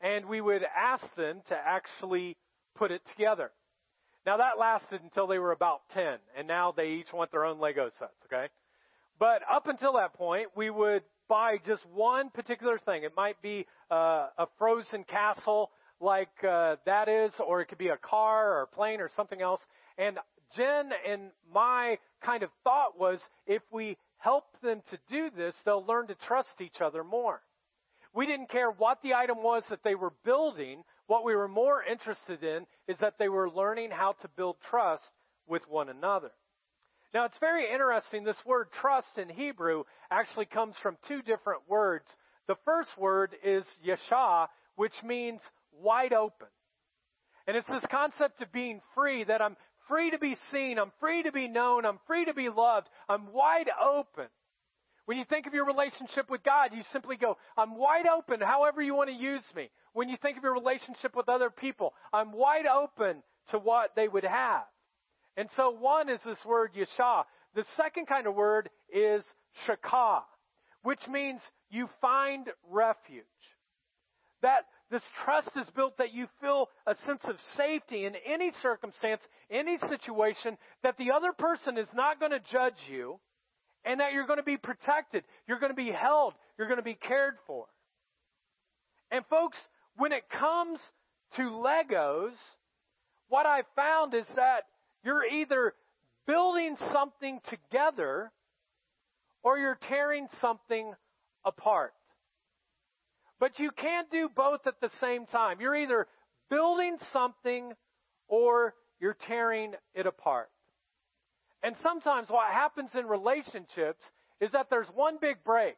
[0.00, 2.36] And we would ask them to actually
[2.74, 3.50] put it together.
[4.26, 7.58] Now that lasted until they were about 10, and now they each want their own
[7.58, 8.48] Lego sets, okay?
[9.18, 13.04] But up until that point, we would buy just one particular thing.
[13.04, 17.88] It might be uh, a frozen castle like uh, that is, or it could be
[17.88, 19.60] a car or a plane or something else.
[19.96, 20.18] And
[20.56, 25.84] Jen and my kind of thought was if we help them to do this, they'll
[25.84, 27.40] learn to trust each other more.
[28.12, 30.84] We didn't care what the item was that they were building.
[31.06, 35.10] What we were more interested in is that they were learning how to build trust
[35.46, 36.30] with one another.
[37.14, 38.24] Now it's very interesting.
[38.24, 42.06] This word trust in Hebrew actually comes from two different words.
[42.48, 45.40] The first word is yeshah, which means
[45.80, 46.48] wide open.
[47.46, 51.22] And it's this concept of being free, that I'm free to be seen, I'm free
[51.22, 54.26] to be known, I'm free to be loved, I'm wide open.
[55.06, 58.82] When you think of your relationship with God, you simply go, I'm wide open however
[58.82, 59.70] you want to use me.
[59.92, 64.08] When you think of your relationship with other people, I'm wide open to what they
[64.08, 64.64] would have.
[65.36, 67.24] And so one is this word yeshah.
[67.54, 69.24] The second kind of word is
[69.66, 70.22] shakah,
[70.82, 73.24] which means you find refuge.
[74.42, 79.22] That this trust is built that you feel a sense of safety in any circumstance,
[79.50, 83.18] any situation, that the other person is not going to judge you,
[83.84, 86.84] and that you're going to be protected, you're going to be held, you're going to
[86.84, 87.66] be cared for.
[89.10, 89.58] And folks,
[89.96, 90.78] when it comes
[91.36, 92.32] to Legos,
[93.28, 94.64] what I found is that
[95.04, 95.74] you're either
[96.26, 98.32] building something together
[99.42, 100.92] or you're tearing something
[101.44, 101.92] apart.
[103.38, 105.60] But you can't do both at the same time.
[105.60, 106.06] You're either
[106.48, 107.72] building something
[108.28, 110.48] or you're tearing it apart.
[111.62, 114.02] And sometimes what happens in relationships
[114.40, 115.76] is that there's one big break.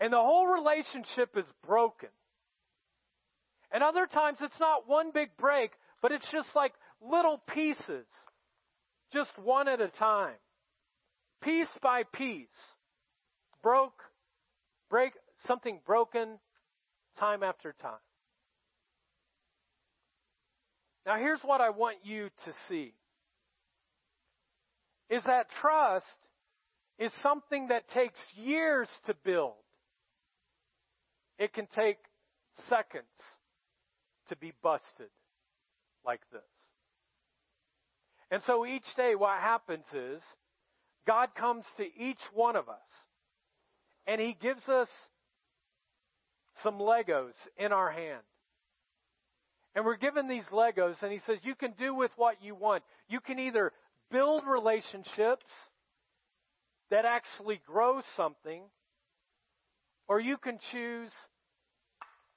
[0.00, 2.10] And the whole relationship is broken.
[3.72, 5.70] And other times it's not one big break,
[6.02, 8.06] but it's just like little pieces,
[9.12, 10.36] just one at a time,
[11.42, 12.48] piece by piece,
[13.62, 14.02] broke,
[14.90, 15.12] break,
[15.46, 16.38] something broken
[17.18, 17.92] time after time.
[21.06, 22.94] Now here's what I want you to see.
[25.08, 26.04] Is that trust
[26.98, 29.54] is something that takes years to build.
[31.38, 31.98] It can take
[32.68, 33.04] seconds
[34.28, 35.10] to be busted
[36.06, 36.40] like this.
[38.30, 40.20] And so each day what happens is
[41.06, 42.76] God comes to each one of us
[44.06, 44.88] and He gives us
[46.62, 48.22] some Legos in our hand.
[49.74, 52.82] And we're given these Legos and He says, you can do with what you want.
[53.08, 53.72] You can either
[54.10, 55.46] build relationships
[56.90, 58.62] that actually grow something
[60.08, 61.10] or you can choose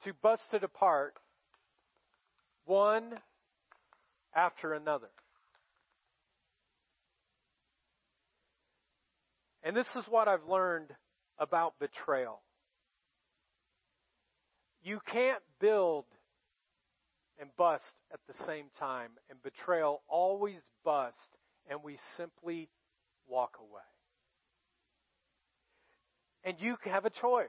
[0.04, 1.16] to bust it apart
[2.66, 3.14] one
[4.36, 5.10] after another.
[9.64, 10.90] And this is what I've learned
[11.38, 12.42] about betrayal.
[14.82, 16.06] You can't build
[17.40, 21.18] and bust at the same time, and betrayal always busts,
[21.70, 22.70] and we simply
[23.28, 23.82] walk away.
[26.44, 27.48] And you have a choice.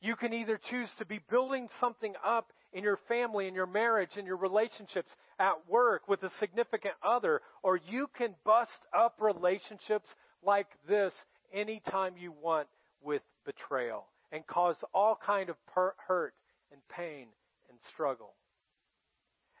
[0.00, 4.16] You can either choose to be building something up in your family, in your marriage,
[4.16, 10.08] in your relationships, at work, with a significant other, or you can bust up relationships
[10.44, 11.12] like this
[11.52, 12.68] anytime you want
[13.02, 16.34] with betrayal and cause all kind of per- hurt
[16.72, 17.28] and pain
[17.68, 18.34] and struggle.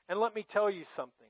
[0.08, 1.28] And let me tell you something.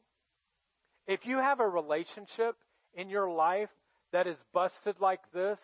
[1.07, 2.57] If you have a relationship
[2.95, 3.71] in your life
[4.13, 5.59] that is busted like this,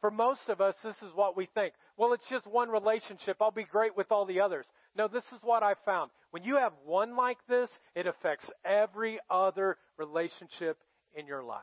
[0.00, 1.74] For most of us, this is what we think.
[1.96, 3.38] Well, it's just one relationship.
[3.40, 4.64] I'll be great with all the others.
[4.98, 6.10] No, this is what I found.
[6.32, 10.76] When you have one like this, it affects every other relationship
[11.14, 11.62] in your life.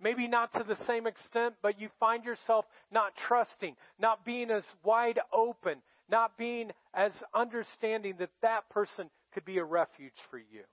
[0.00, 4.64] Maybe not to the same extent, but you find yourself not trusting, not being as
[4.82, 5.78] wide open,
[6.10, 10.64] not being as understanding that that person could be a refuge for you.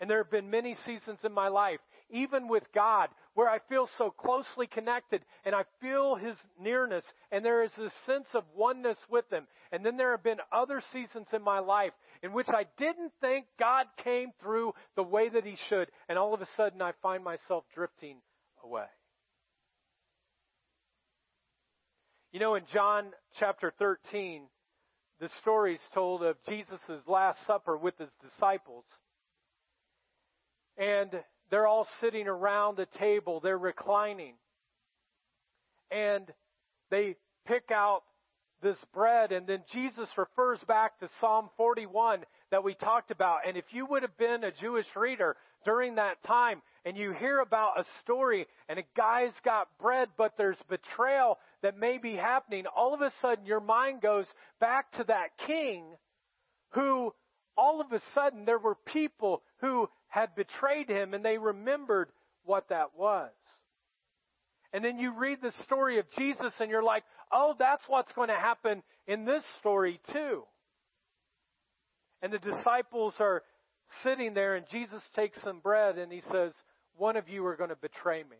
[0.00, 1.80] And there have been many seasons in my life,
[2.10, 7.44] even with God, where I feel so closely connected and I feel His nearness and
[7.44, 9.46] there is a sense of oneness with Him.
[9.72, 11.92] And then there have been other seasons in my life
[12.22, 15.88] in which I didn't think God came through the way that He should.
[16.08, 18.18] And all of a sudden I find myself drifting
[18.62, 18.86] away.
[22.32, 23.06] You know, in John
[23.38, 24.42] chapter 13,
[25.20, 28.84] the story is told of Jesus' Last Supper with His disciples.
[30.76, 31.10] And
[31.50, 34.34] they're all sitting around a table, they're reclining.
[35.90, 36.32] And
[36.90, 37.16] they
[37.46, 38.02] pick out
[38.62, 43.40] this bread, and then Jesus refers back to Psalm 41 that we talked about.
[43.46, 47.40] And if you would have been a Jewish reader during that time, and you hear
[47.40, 52.64] about a story, and a guy's got bread, but there's betrayal that may be happening,
[52.74, 54.26] all of a sudden your mind goes
[54.60, 55.84] back to that king
[56.70, 57.12] who
[57.56, 62.08] all of a sudden there were people who had betrayed him and they remembered
[62.44, 63.30] what that was.
[64.72, 68.28] And then you read the story of Jesus and you're like, oh, that's what's going
[68.28, 70.42] to happen in this story too.
[72.22, 73.42] And the disciples are
[74.02, 76.52] sitting there and Jesus takes some bread and he says,
[76.96, 78.36] one of you are going to betray me.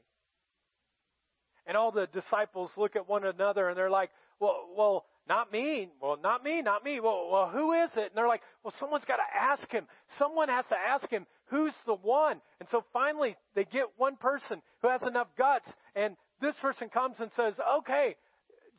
[1.66, 5.88] And all the disciples look at one another and they're like, well, well, not me.
[6.00, 7.00] Well, not me, not me.
[7.00, 8.04] Well, well, who is it?
[8.04, 9.86] And they're like, well, someone's got to ask him.
[10.18, 12.40] Someone has to ask him who's the one.
[12.60, 17.16] And so finally, they get one person who has enough guts, and this person comes
[17.18, 18.16] and says, okay,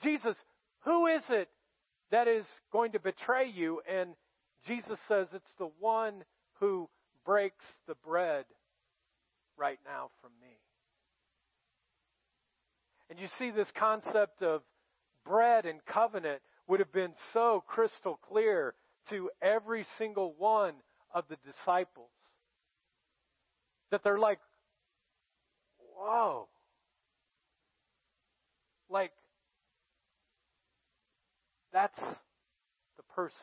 [0.01, 0.35] Jesus,
[0.85, 1.49] who is it
[2.11, 3.81] that is going to betray you?
[3.91, 4.11] And
[4.65, 6.23] Jesus says, it's the one
[6.59, 6.89] who
[7.25, 8.45] breaks the bread
[9.57, 10.55] right now from me.
[13.09, 14.61] And you see this concept of
[15.27, 18.73] bread and covenant would have been so crystal clear
[19.09, 20.73] to every single one
[21.13, 22.09] of the disciples
[23.91, 24.39] that they're like,
[25.95, 26.47] whoa.
[28.89, 29.11] Like,
[31.73, 33.35] that's the person.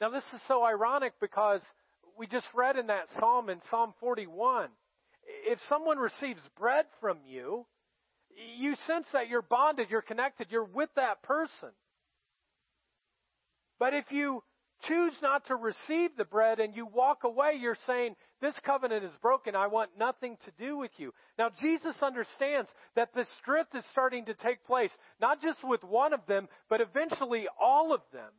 [0.00, 1.60] Now, this is so ironic because
[2.18, 4.68] we just read in that psalm in Psalm 41
[5.46, 7.66] if someone receives bread from you,
[8.58, 11.70] you sense that you're bonded, you're connected, you're with that person.
[13.78, 14.42] But if you
[14.86, 19.12] choose not to receive the bread and you walk away, you're saying, This covenant is
[19.22, 19.54] broken.
[19.54, 21.12] I want nothing to do with you.
[21.38, 26.12] Now, Jesus understands that this drift is starting to take place, not just with one
[26.12, 28.30] of them, but eventually all of them.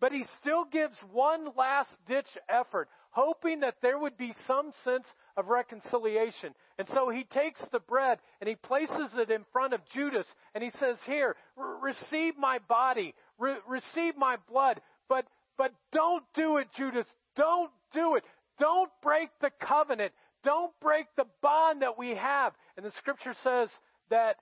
[0.00, 5.06] But he still gives one last ditch effort, hoping that there would be some sense
[5.36, 6.54] of reconciliation.
[6.78, 10.62] And so he takes the bread and he places it in front of Judas and
[10.62, 15.26] he says, Here, receive my body, re- receive my blood, but,
[15.56, 17.06] but don't do it, Judas.
[17.36, 18.24] Don't do it.
[18.60, 20.12] Don't break the covenant.
[20.44, 22.52] Don't break the bond that we have.
[22.76, 23.68] And the scripture says
[24.10, 24.36] that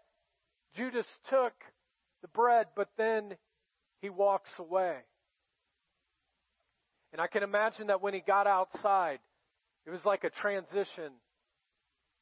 [0.74, 1.54] Judas took
[2.20, 3.36] the bread, but then
[4.02, 4.98] he walks away.
[7.12, 9.20] And I can imagine that when he got outside,
[9.86, 11.12] it was like a transition,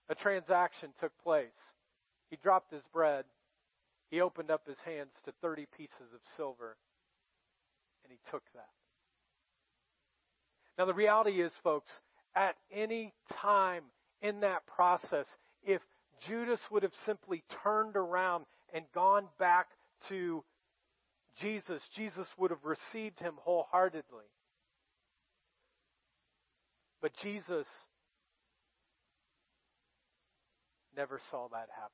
[0.09, 1.49] a transaction took place.
[2.31, 3.25] He dropped his bread.
[4.11, 6.77] He opened up his hands to 30 pieces of silver,
[8.05, 8.69] and he took that.
[10.79, 11.91] Now, the reality is, folks,
[12.37, 13.85] at any time
[14.21, 15.27] in that process,
[15.65, 15.81] if
[16.27, 19.69] Judas would have simply turned around and gone back
[20.09, 20.45] to
[21.41, 24.27] Jesus, Jesus would have received him wholeheartedly.
[27.05, 27.67] But Jesus
[30.97, 31.93] never saw that happen.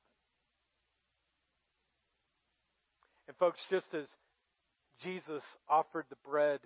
[3.27, 4.05] And, folks, just as
[5.03, 6.61] Jesus offered the bread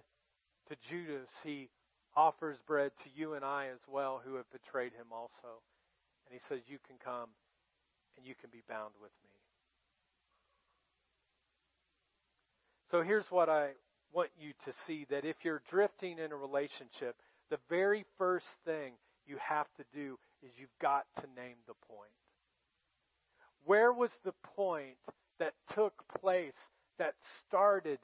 [0.69, 1.69] to Judas, he
[2.15, 5.63] offers bread to you and I as well who have betrayed him also.
[6.29, 7.29] And he says, You can come
[8.15, 9.31] and you can be bound with me.
[12.91, 13.69] So here's what I
[14.13, 17.15] want you to see that if you're drifting in a relationship,
[17.49, 18.93] the very first thing
[19.25, 22.11] you have to do is you've got to name the point.
[23.65, 24.97] Where was the point
[25.39, 26.55] that took place
[26.99, 27.15] that
[27.47, 27.99] started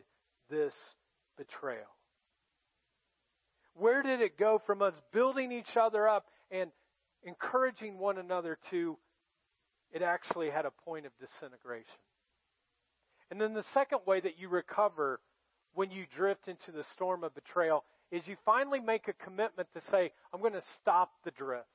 [0.49, 0.73] this
[1.37, 1.95] betrayal?
[3.73, 6.71] Where did it go from us building each other up and
[7.23, 8.97] encouraging one another to,
[9.91, 11.99] it actually had a point of disintegration.
[13.29, 15.19] And then the second way that you recover
[15.73, 19.81] when you drift into the storm of betrayal is you finally make a commitment to
[19.89, 21.65] say, I'm going to stop the drift.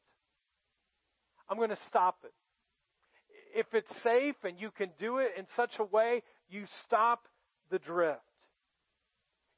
[1.48, 2.32] I'm going to stop it.
[3.54, 7.26] If it's safe and you can do it in such a way, you stop
[7.70, 8.20] the drift.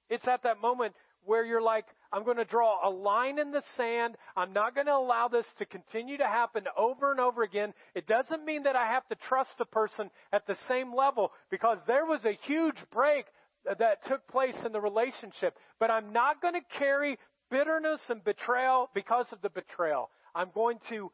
[0.08, 3.62] It's at that moment where you're like, I'm going to draw a line in the
[3.76, 4.16] sand.
[4.34, 7.74] I'm not going to allow this to continue to happen over and over again.
[7.94, 11.78] It doesn't mean that I have to trust the person at the same level because
[11.86, 13.26] there was a huge break
[13.64, 15.56] that took place in the relationship.
[15.78, 17.18] But I'm not going to carry
[17.50, 20.10] bitterness and betrayal because of the betrayal.
[20.34, 21.10] I'm going to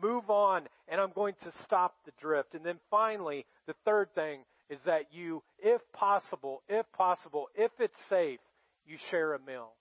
[0.00, 2.54] move on and I'm going to stop the drift.
[2.54, 4.40] And then finally, the third thing
[4.70, 8.40] is that you, if possible, if possible, if it's safe,
[8.86, 9.72] you share a meal.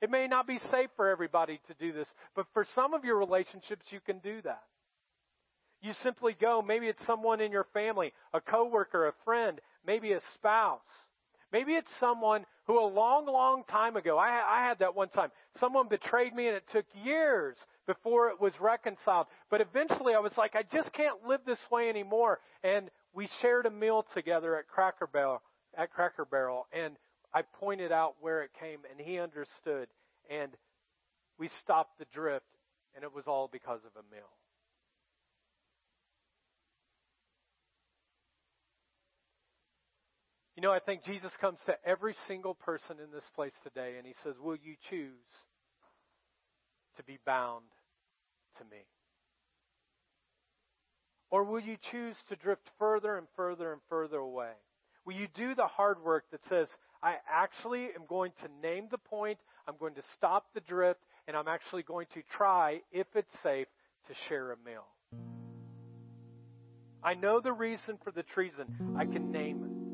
[0.00, 3.16] It may not be safe for everybody to do this, but for some of your
[3.16, 4.62] relationships, you can do that.
[5.80, 10.20] You simply go, maybe it's someone in your family, a coworker, a friend, maybe a
[10.34, 10.80] spouse.
[11.52, 15.30] Maybe it's someone who a long, long time ago, I, I had that one time.
[15.58, 19.26] Someone betrayed me and it took years before it was reconciled.
[19.50, 22.40] But eventually I was like, I just can't live this way anymore.
[22.62, 25.40] And we shared a meal together at Cracker Barrel,
[25.76, 26.66] at Cracker Barrel.
[26.72, 26.96] And
[27.32, 29.88] I pointed out where it came and he understood.
[30.30, 30.52] And
[31.38, 32.44] we stopped the drift
[32.94, 34.28] and it was all because of a meal.
[40.58, 44.04] You know, I think Jesus comes to every single person in this place today and
[44.04, 45.12] he says, Will you choose
[46.96, 47.62] to be bound
[48.56, 48.82] to me?
[51.30, 54.50] Or will you choose to drift further and further and further away?
[55.06, 56.66] Will you do the hard work that says,
[57.04, 59.38] I actually am going to name the point,
[59.68, 60.98] I'm going to stop the drift,
[61.28, 63.68] and I'm actually going to try, if it's safe,
[64.08, 64.86] to share a meal?
[67.00, 68.96] I know the reason for the treason.
[68.98, 69.87] I can name it.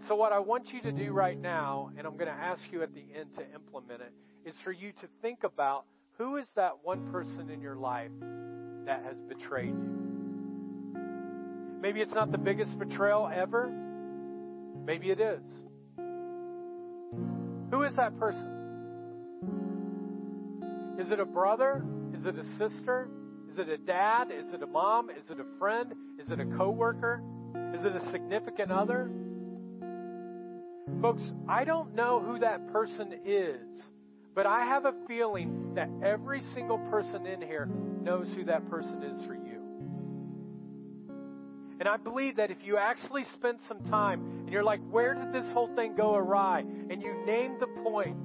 [0.00, 2.62] And so, what I want you to do right now, and I'm going to ask
[2.72, 4.14] you at the end to implement it,
[4.48, 5.84] is for you to think about
[6.16, 8.10] who is that one person in your life
[8.86, 10.94] that has betrayed you.
[11.82, 13.70] Maybe it's not the biggest betrayal ever.
[14.86, 15.42] Maybe it is.
[17.70, 18.48] Who is that person?
[20.98, 21.84] Is it a brother?
[22.18, 23.10] Is it a sister?
[23.52, 24.30] Is it a dad?
[24.32, 25.10] Is it a mom?
[25.10, 25.92] Is it a friend?
[26.18, 27.22] Is it a coworker?
[27.74, 29.10] Is it a significant other?
[31.00, 33.60] Folks, I don't know who that person is,
[34.34, 37.66] but I have a feeling that every single person in here
[38.02, 39.60] knows who that person is for you.
[41.80, 45.32] And I believe that if you actually spend some time and you're like, where did
[45.32, 46.60] this whole thing go awry?
[46.60, 48.18] And you name the point,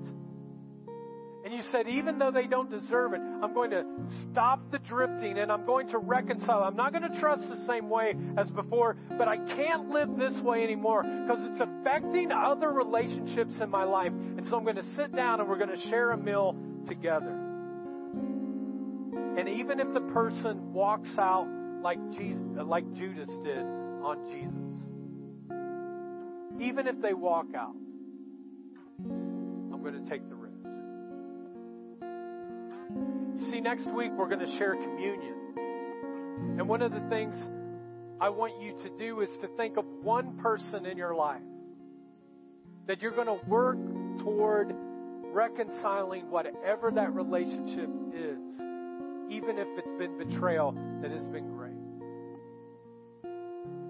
[1.45, 3.83] and you said, even though they don't deserve it, I'm going to
[4.31, 6.63] stop the drifting and I'm going to reconcile.
[6.63, 10.33] I'm not going to trust the same way as before, but I can't live this
[10.41, 14.11] way anymore because it's affecting other relationships in my life.
[14.11, 16.55] And so I'm going to sit down and we're going to share a meal
[16.87, 17.39] together.
[19.37, 21.47] And even if the person walks out
[21.83, 24.65] like Jesus, like Judas did on Jesus,
[26.59, 27.75] even if they walk out,
[29.05, 30.34] I'm going to take the
[33.55, 35.33] see, next week we're going to share communion.
[36.57, 37.35] And one of the things
[38.19, 41.41] I want you to do is to think of one person in your life
[42.87, 43.77] that you're going to work
[44.19, 44.75] toward
[45.33, 48.61] reconciling whatever that relationship is,
[49.29, 51.71] even if it's been betrayal that has been great.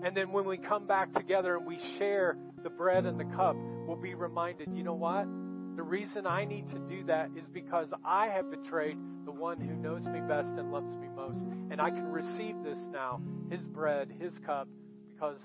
[0.04, 3.56] And then when we come back together and we share the bread and the cup,
[3.88, 5.28] we'll be reminded, you know what?
[5.76, 9.76] The reason I need to do that is because I have betrayed the one who
[9.76, 11.44] knows me best and loves me most.
[11.70, 14.68] And I can receive this now, his bread, his cup,
[15.14, 15.42] because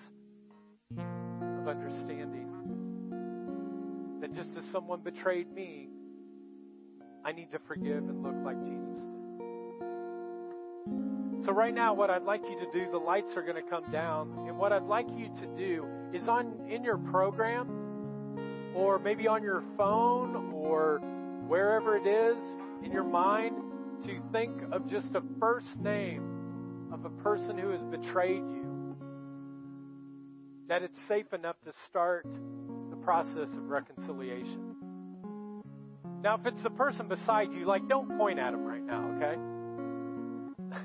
[0.97, 2.47] of understanding
[4.21, 5.89] that just as someone betrayed me,
[7.25, 9.21] I need to forgive and look like Jesus did.
[11.45, 13.91] So, right now, what I'd like you to do, the lights are going to come
[13.91, 17.80] down, and what I'd like you to do is on in your program,
[18.75, 21.01] or maybe on your phone or
[21.47, 22.37] wherever it is
[22.85, 23.57] in your mind
[24.05, 28.97] to think of just a first name of a person who has betrayed you.
[30.69, 32.27] That it's safe enough to start
[32.91, 34.77] the process of reconciliation.
[36.23, 39.37] Now, if it's the person beside you, like, don't point at them right now, okay?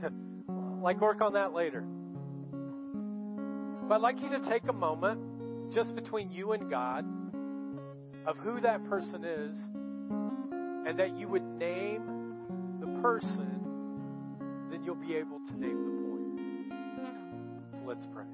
[0.81, 1.83] like, work on that later.
[3.87, 7.05] But I'd like you to take a moment just between you and God
[8.27, 9.55] of who that person is
[10.87, 12.03] and that you would name
[12.79, 13.61] the person,
[14.69, 16.39] then you'll be able to name the point.
[17.71, 18.25] So let's pray.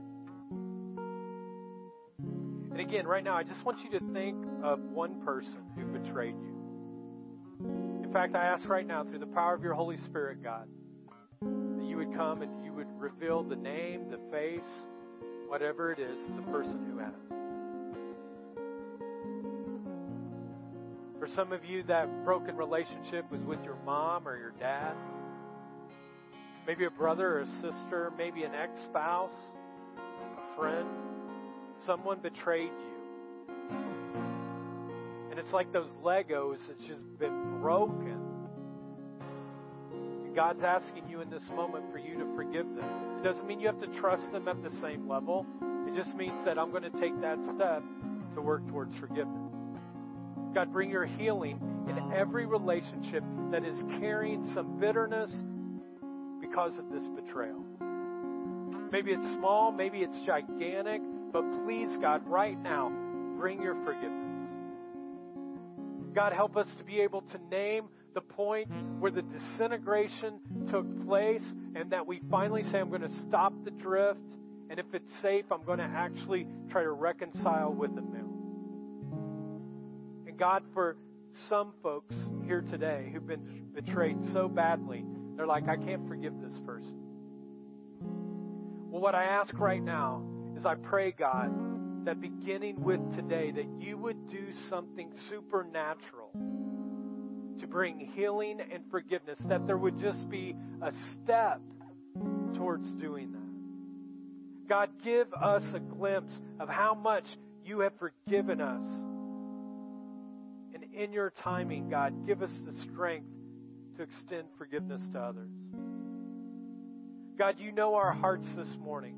[2.71, 6.35] And again, right now, I just want you to think of one person who betrayed
[6.35, 6.51] you.
[8.03, 10.67] In fact, I ask right now, through the power of your Holy Spirit, God,
[11.41, 14.67] that you would come and you would reveal the name, the face,
[15.47, 17.30] whatever it is, of the person who has.
[21.22, 24.95] For some of you, that broken relationship was with your mom or your dad,
[26.65, 29.30] maybe a brother or a sister, maybe an ex spouse,
[29.99, 30.89] a friend.
[31.86, 33.78] Someone betrayed you.
[35.30, 38.17] And it's like those Legos, it's just been broken.
[40.36, 43.19] God's asking you in this moment for you to forgive them.
[43.19, 45.45] It doesn't mean you have to trust them at the same level.
[45.88, 47.84] It just means that I'm going to take that step
[48.34, 49.40] to work towards forgiveness.
[50.53, 55.31] God, bring your healing in every relationship that is carrying some bitterness
[56.41, 57.63] because of this betrayal.
[58.91, 62.91] Maybe it's small, maybe it's gigantic, but please, God, right now,
[63.37, 64.27] bring your forgiveness.
[66.13, 70.39] God, help us to be able to name the point where the disintegration
[70.69, 71.43] took place
[71.75, 74.19] and that we finally say, I'm going to stop the drift.
[74.69, 78.20] And if it's safe, I'm going to actually try to reconcile with them now.
[80.41, 80.97] God, for
[81.49, 82.15] some folks
[82.45, 85.05] here today who've been betrayed so badly,
[85.37, 86.97] they're like, I can't forgive this person.
[88.89, 90.23] Well, what I ask right now
[90.57, 96.31] is I pray, God, that beginning with today, that you would do something supernatural
[97.59, 100.91] to bring healing and forgiveness, that there would just be a
[101.23, 101.61] step
[102.55, 104.67] towards doing that.
[104.67, 107.25] God, give us a glimpse of how much
[107.63, 108.87] you have forgiven us.
[110.93, 113.27] In your timing, God, give us the strength
[113.97, 115.49] to extend forgiveness to others.
[117.37, 119.15] God, you know our hearts this morning.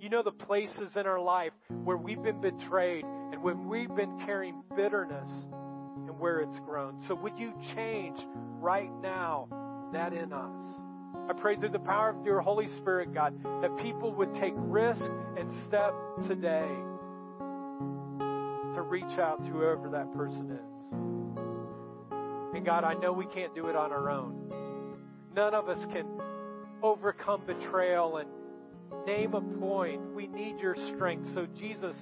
[0.00, 1.52] You know the places in our life
[1.84, 5.30] where we've been betrayed and when we've been carrying bitterness
[6.06, 7.02] and where it's grown.
[7.08, 8.18] So would you change
[8.60, 9.48] right now
[9.92, 10.68] that in us?
[11.28, 15.02] I pray through the power of your Holy Spirit, God, that people would take risk
[15.36, 15.94] and step
[16.26, 16.87] today to
[18.88, 20.78] reach out to whoever that person is.
[22.56, 24.50] And God, I know we can't do it on our own.
[25.34, 26.06] None of us can
[26.82, 28.28] overcome betrayal and
[29.06, 30.14] name a point.
[30.14, 31.28] We need your strength.
[31.34, 31.94] So, Jesus,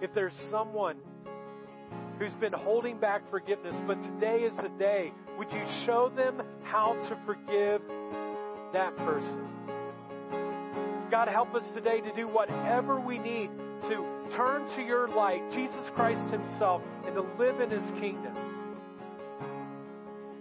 [0.00, 0.96] if there's someone
[2.18, 6.94] who's been holding back forgiveness, but today is the day, would you show them how
[6.94, 7.82] to forgive
[8.72, 9.46] that person?
[11.10, 13.50] God, help us today to do whatever we need
[13.82, 18.36] to turn to your light, Jesus Christ Himself, and to live in His kingdom.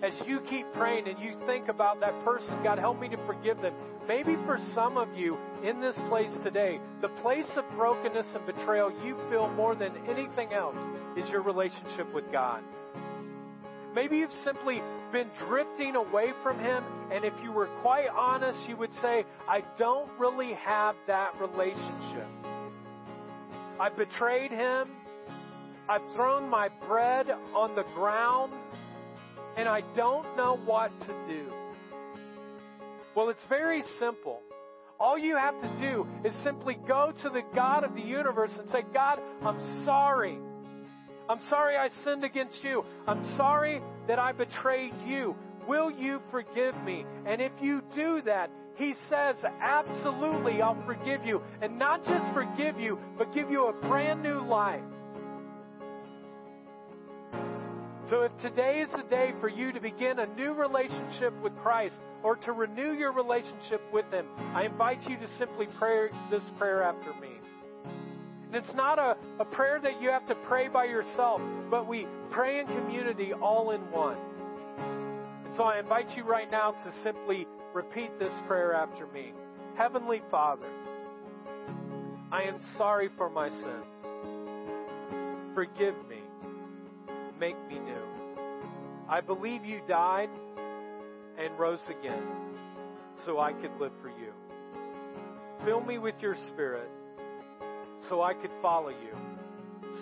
[0.04, 3.62] As you keep praying and you think about that person, God, help me to forgive
[3.62, 3.74] them.
[4.08, 8.92] Maybe for some of you in this place today, the place of brokenness and betrayal
[9.06, 10.78] you feel more than anything else
[11.16, 12.64] is your relationship with God.
[13.94, 14.82] Maybe you've simply
[15.12, 19.64] been drifting away from Him, and if you were quite honest, you would say, I
[19.78, 22.28] don't really have that relationship.
[23.82, 24.92] I betrayed Him.
[25.90, 28.54] I've thrown my bread on the ground,
[29.58, 31.52] and I don't know what to do.
[33.16, 34.40] Well, it's very simple.
[35.00, 38.70] All you have to do is simply go to the God of the universe and
[38.70, 40.38] say, God, I'm sorry.
[41.28, 42.86] I'm sorry I sinned against you.
[43.08, 45.36] I'm sorry that I betrayed you.
[45.68, 47.04] Will you forgive me?
[47.26, 51.42] And if you do that, he says, absolutely, I'll forgive you.
[51.62, 54.82] And not just forgive you, but give you a brand new life.
[58.10, 61.96] So if today is the day for you to begin a new relationship with Christ
[62.24, 66.84] or to renew your relationship with Him, I invite you to simply pray this prayer
[66.84, 67.30] after me.
[68.48, 72.06] And it's not a, a prayer that you have to pray by yourself, but we
[72.32, 74.18] pray in community all in one.
[75.58, 79.34] So I invite you right now to simply repeat this prayer after me.
[79.78, 80.70] Heavenly Father,
[82.32, 83.86] I am sorry for my sins.
[85.54, 86.22] Forgive me
[87.42, 88.04] make me new.
[89.10, 90.30] I believe you died
[91.40, 92.24] and rose again
[93.26, 94.32] so I could live for you.
[95.66, 96.90] Fill me with your spirit
[98.08, 99.18] so I could follow you,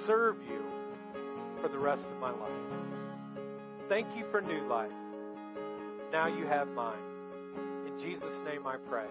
[0.06, 0.62] serve you
[1.62, 2.52] for the rest of my life.
[3.88, 4.91] Thank you for new life.
[6.12, 6.97] Now you have mine.
[7.86, 9.05] In Jesus' name I pray.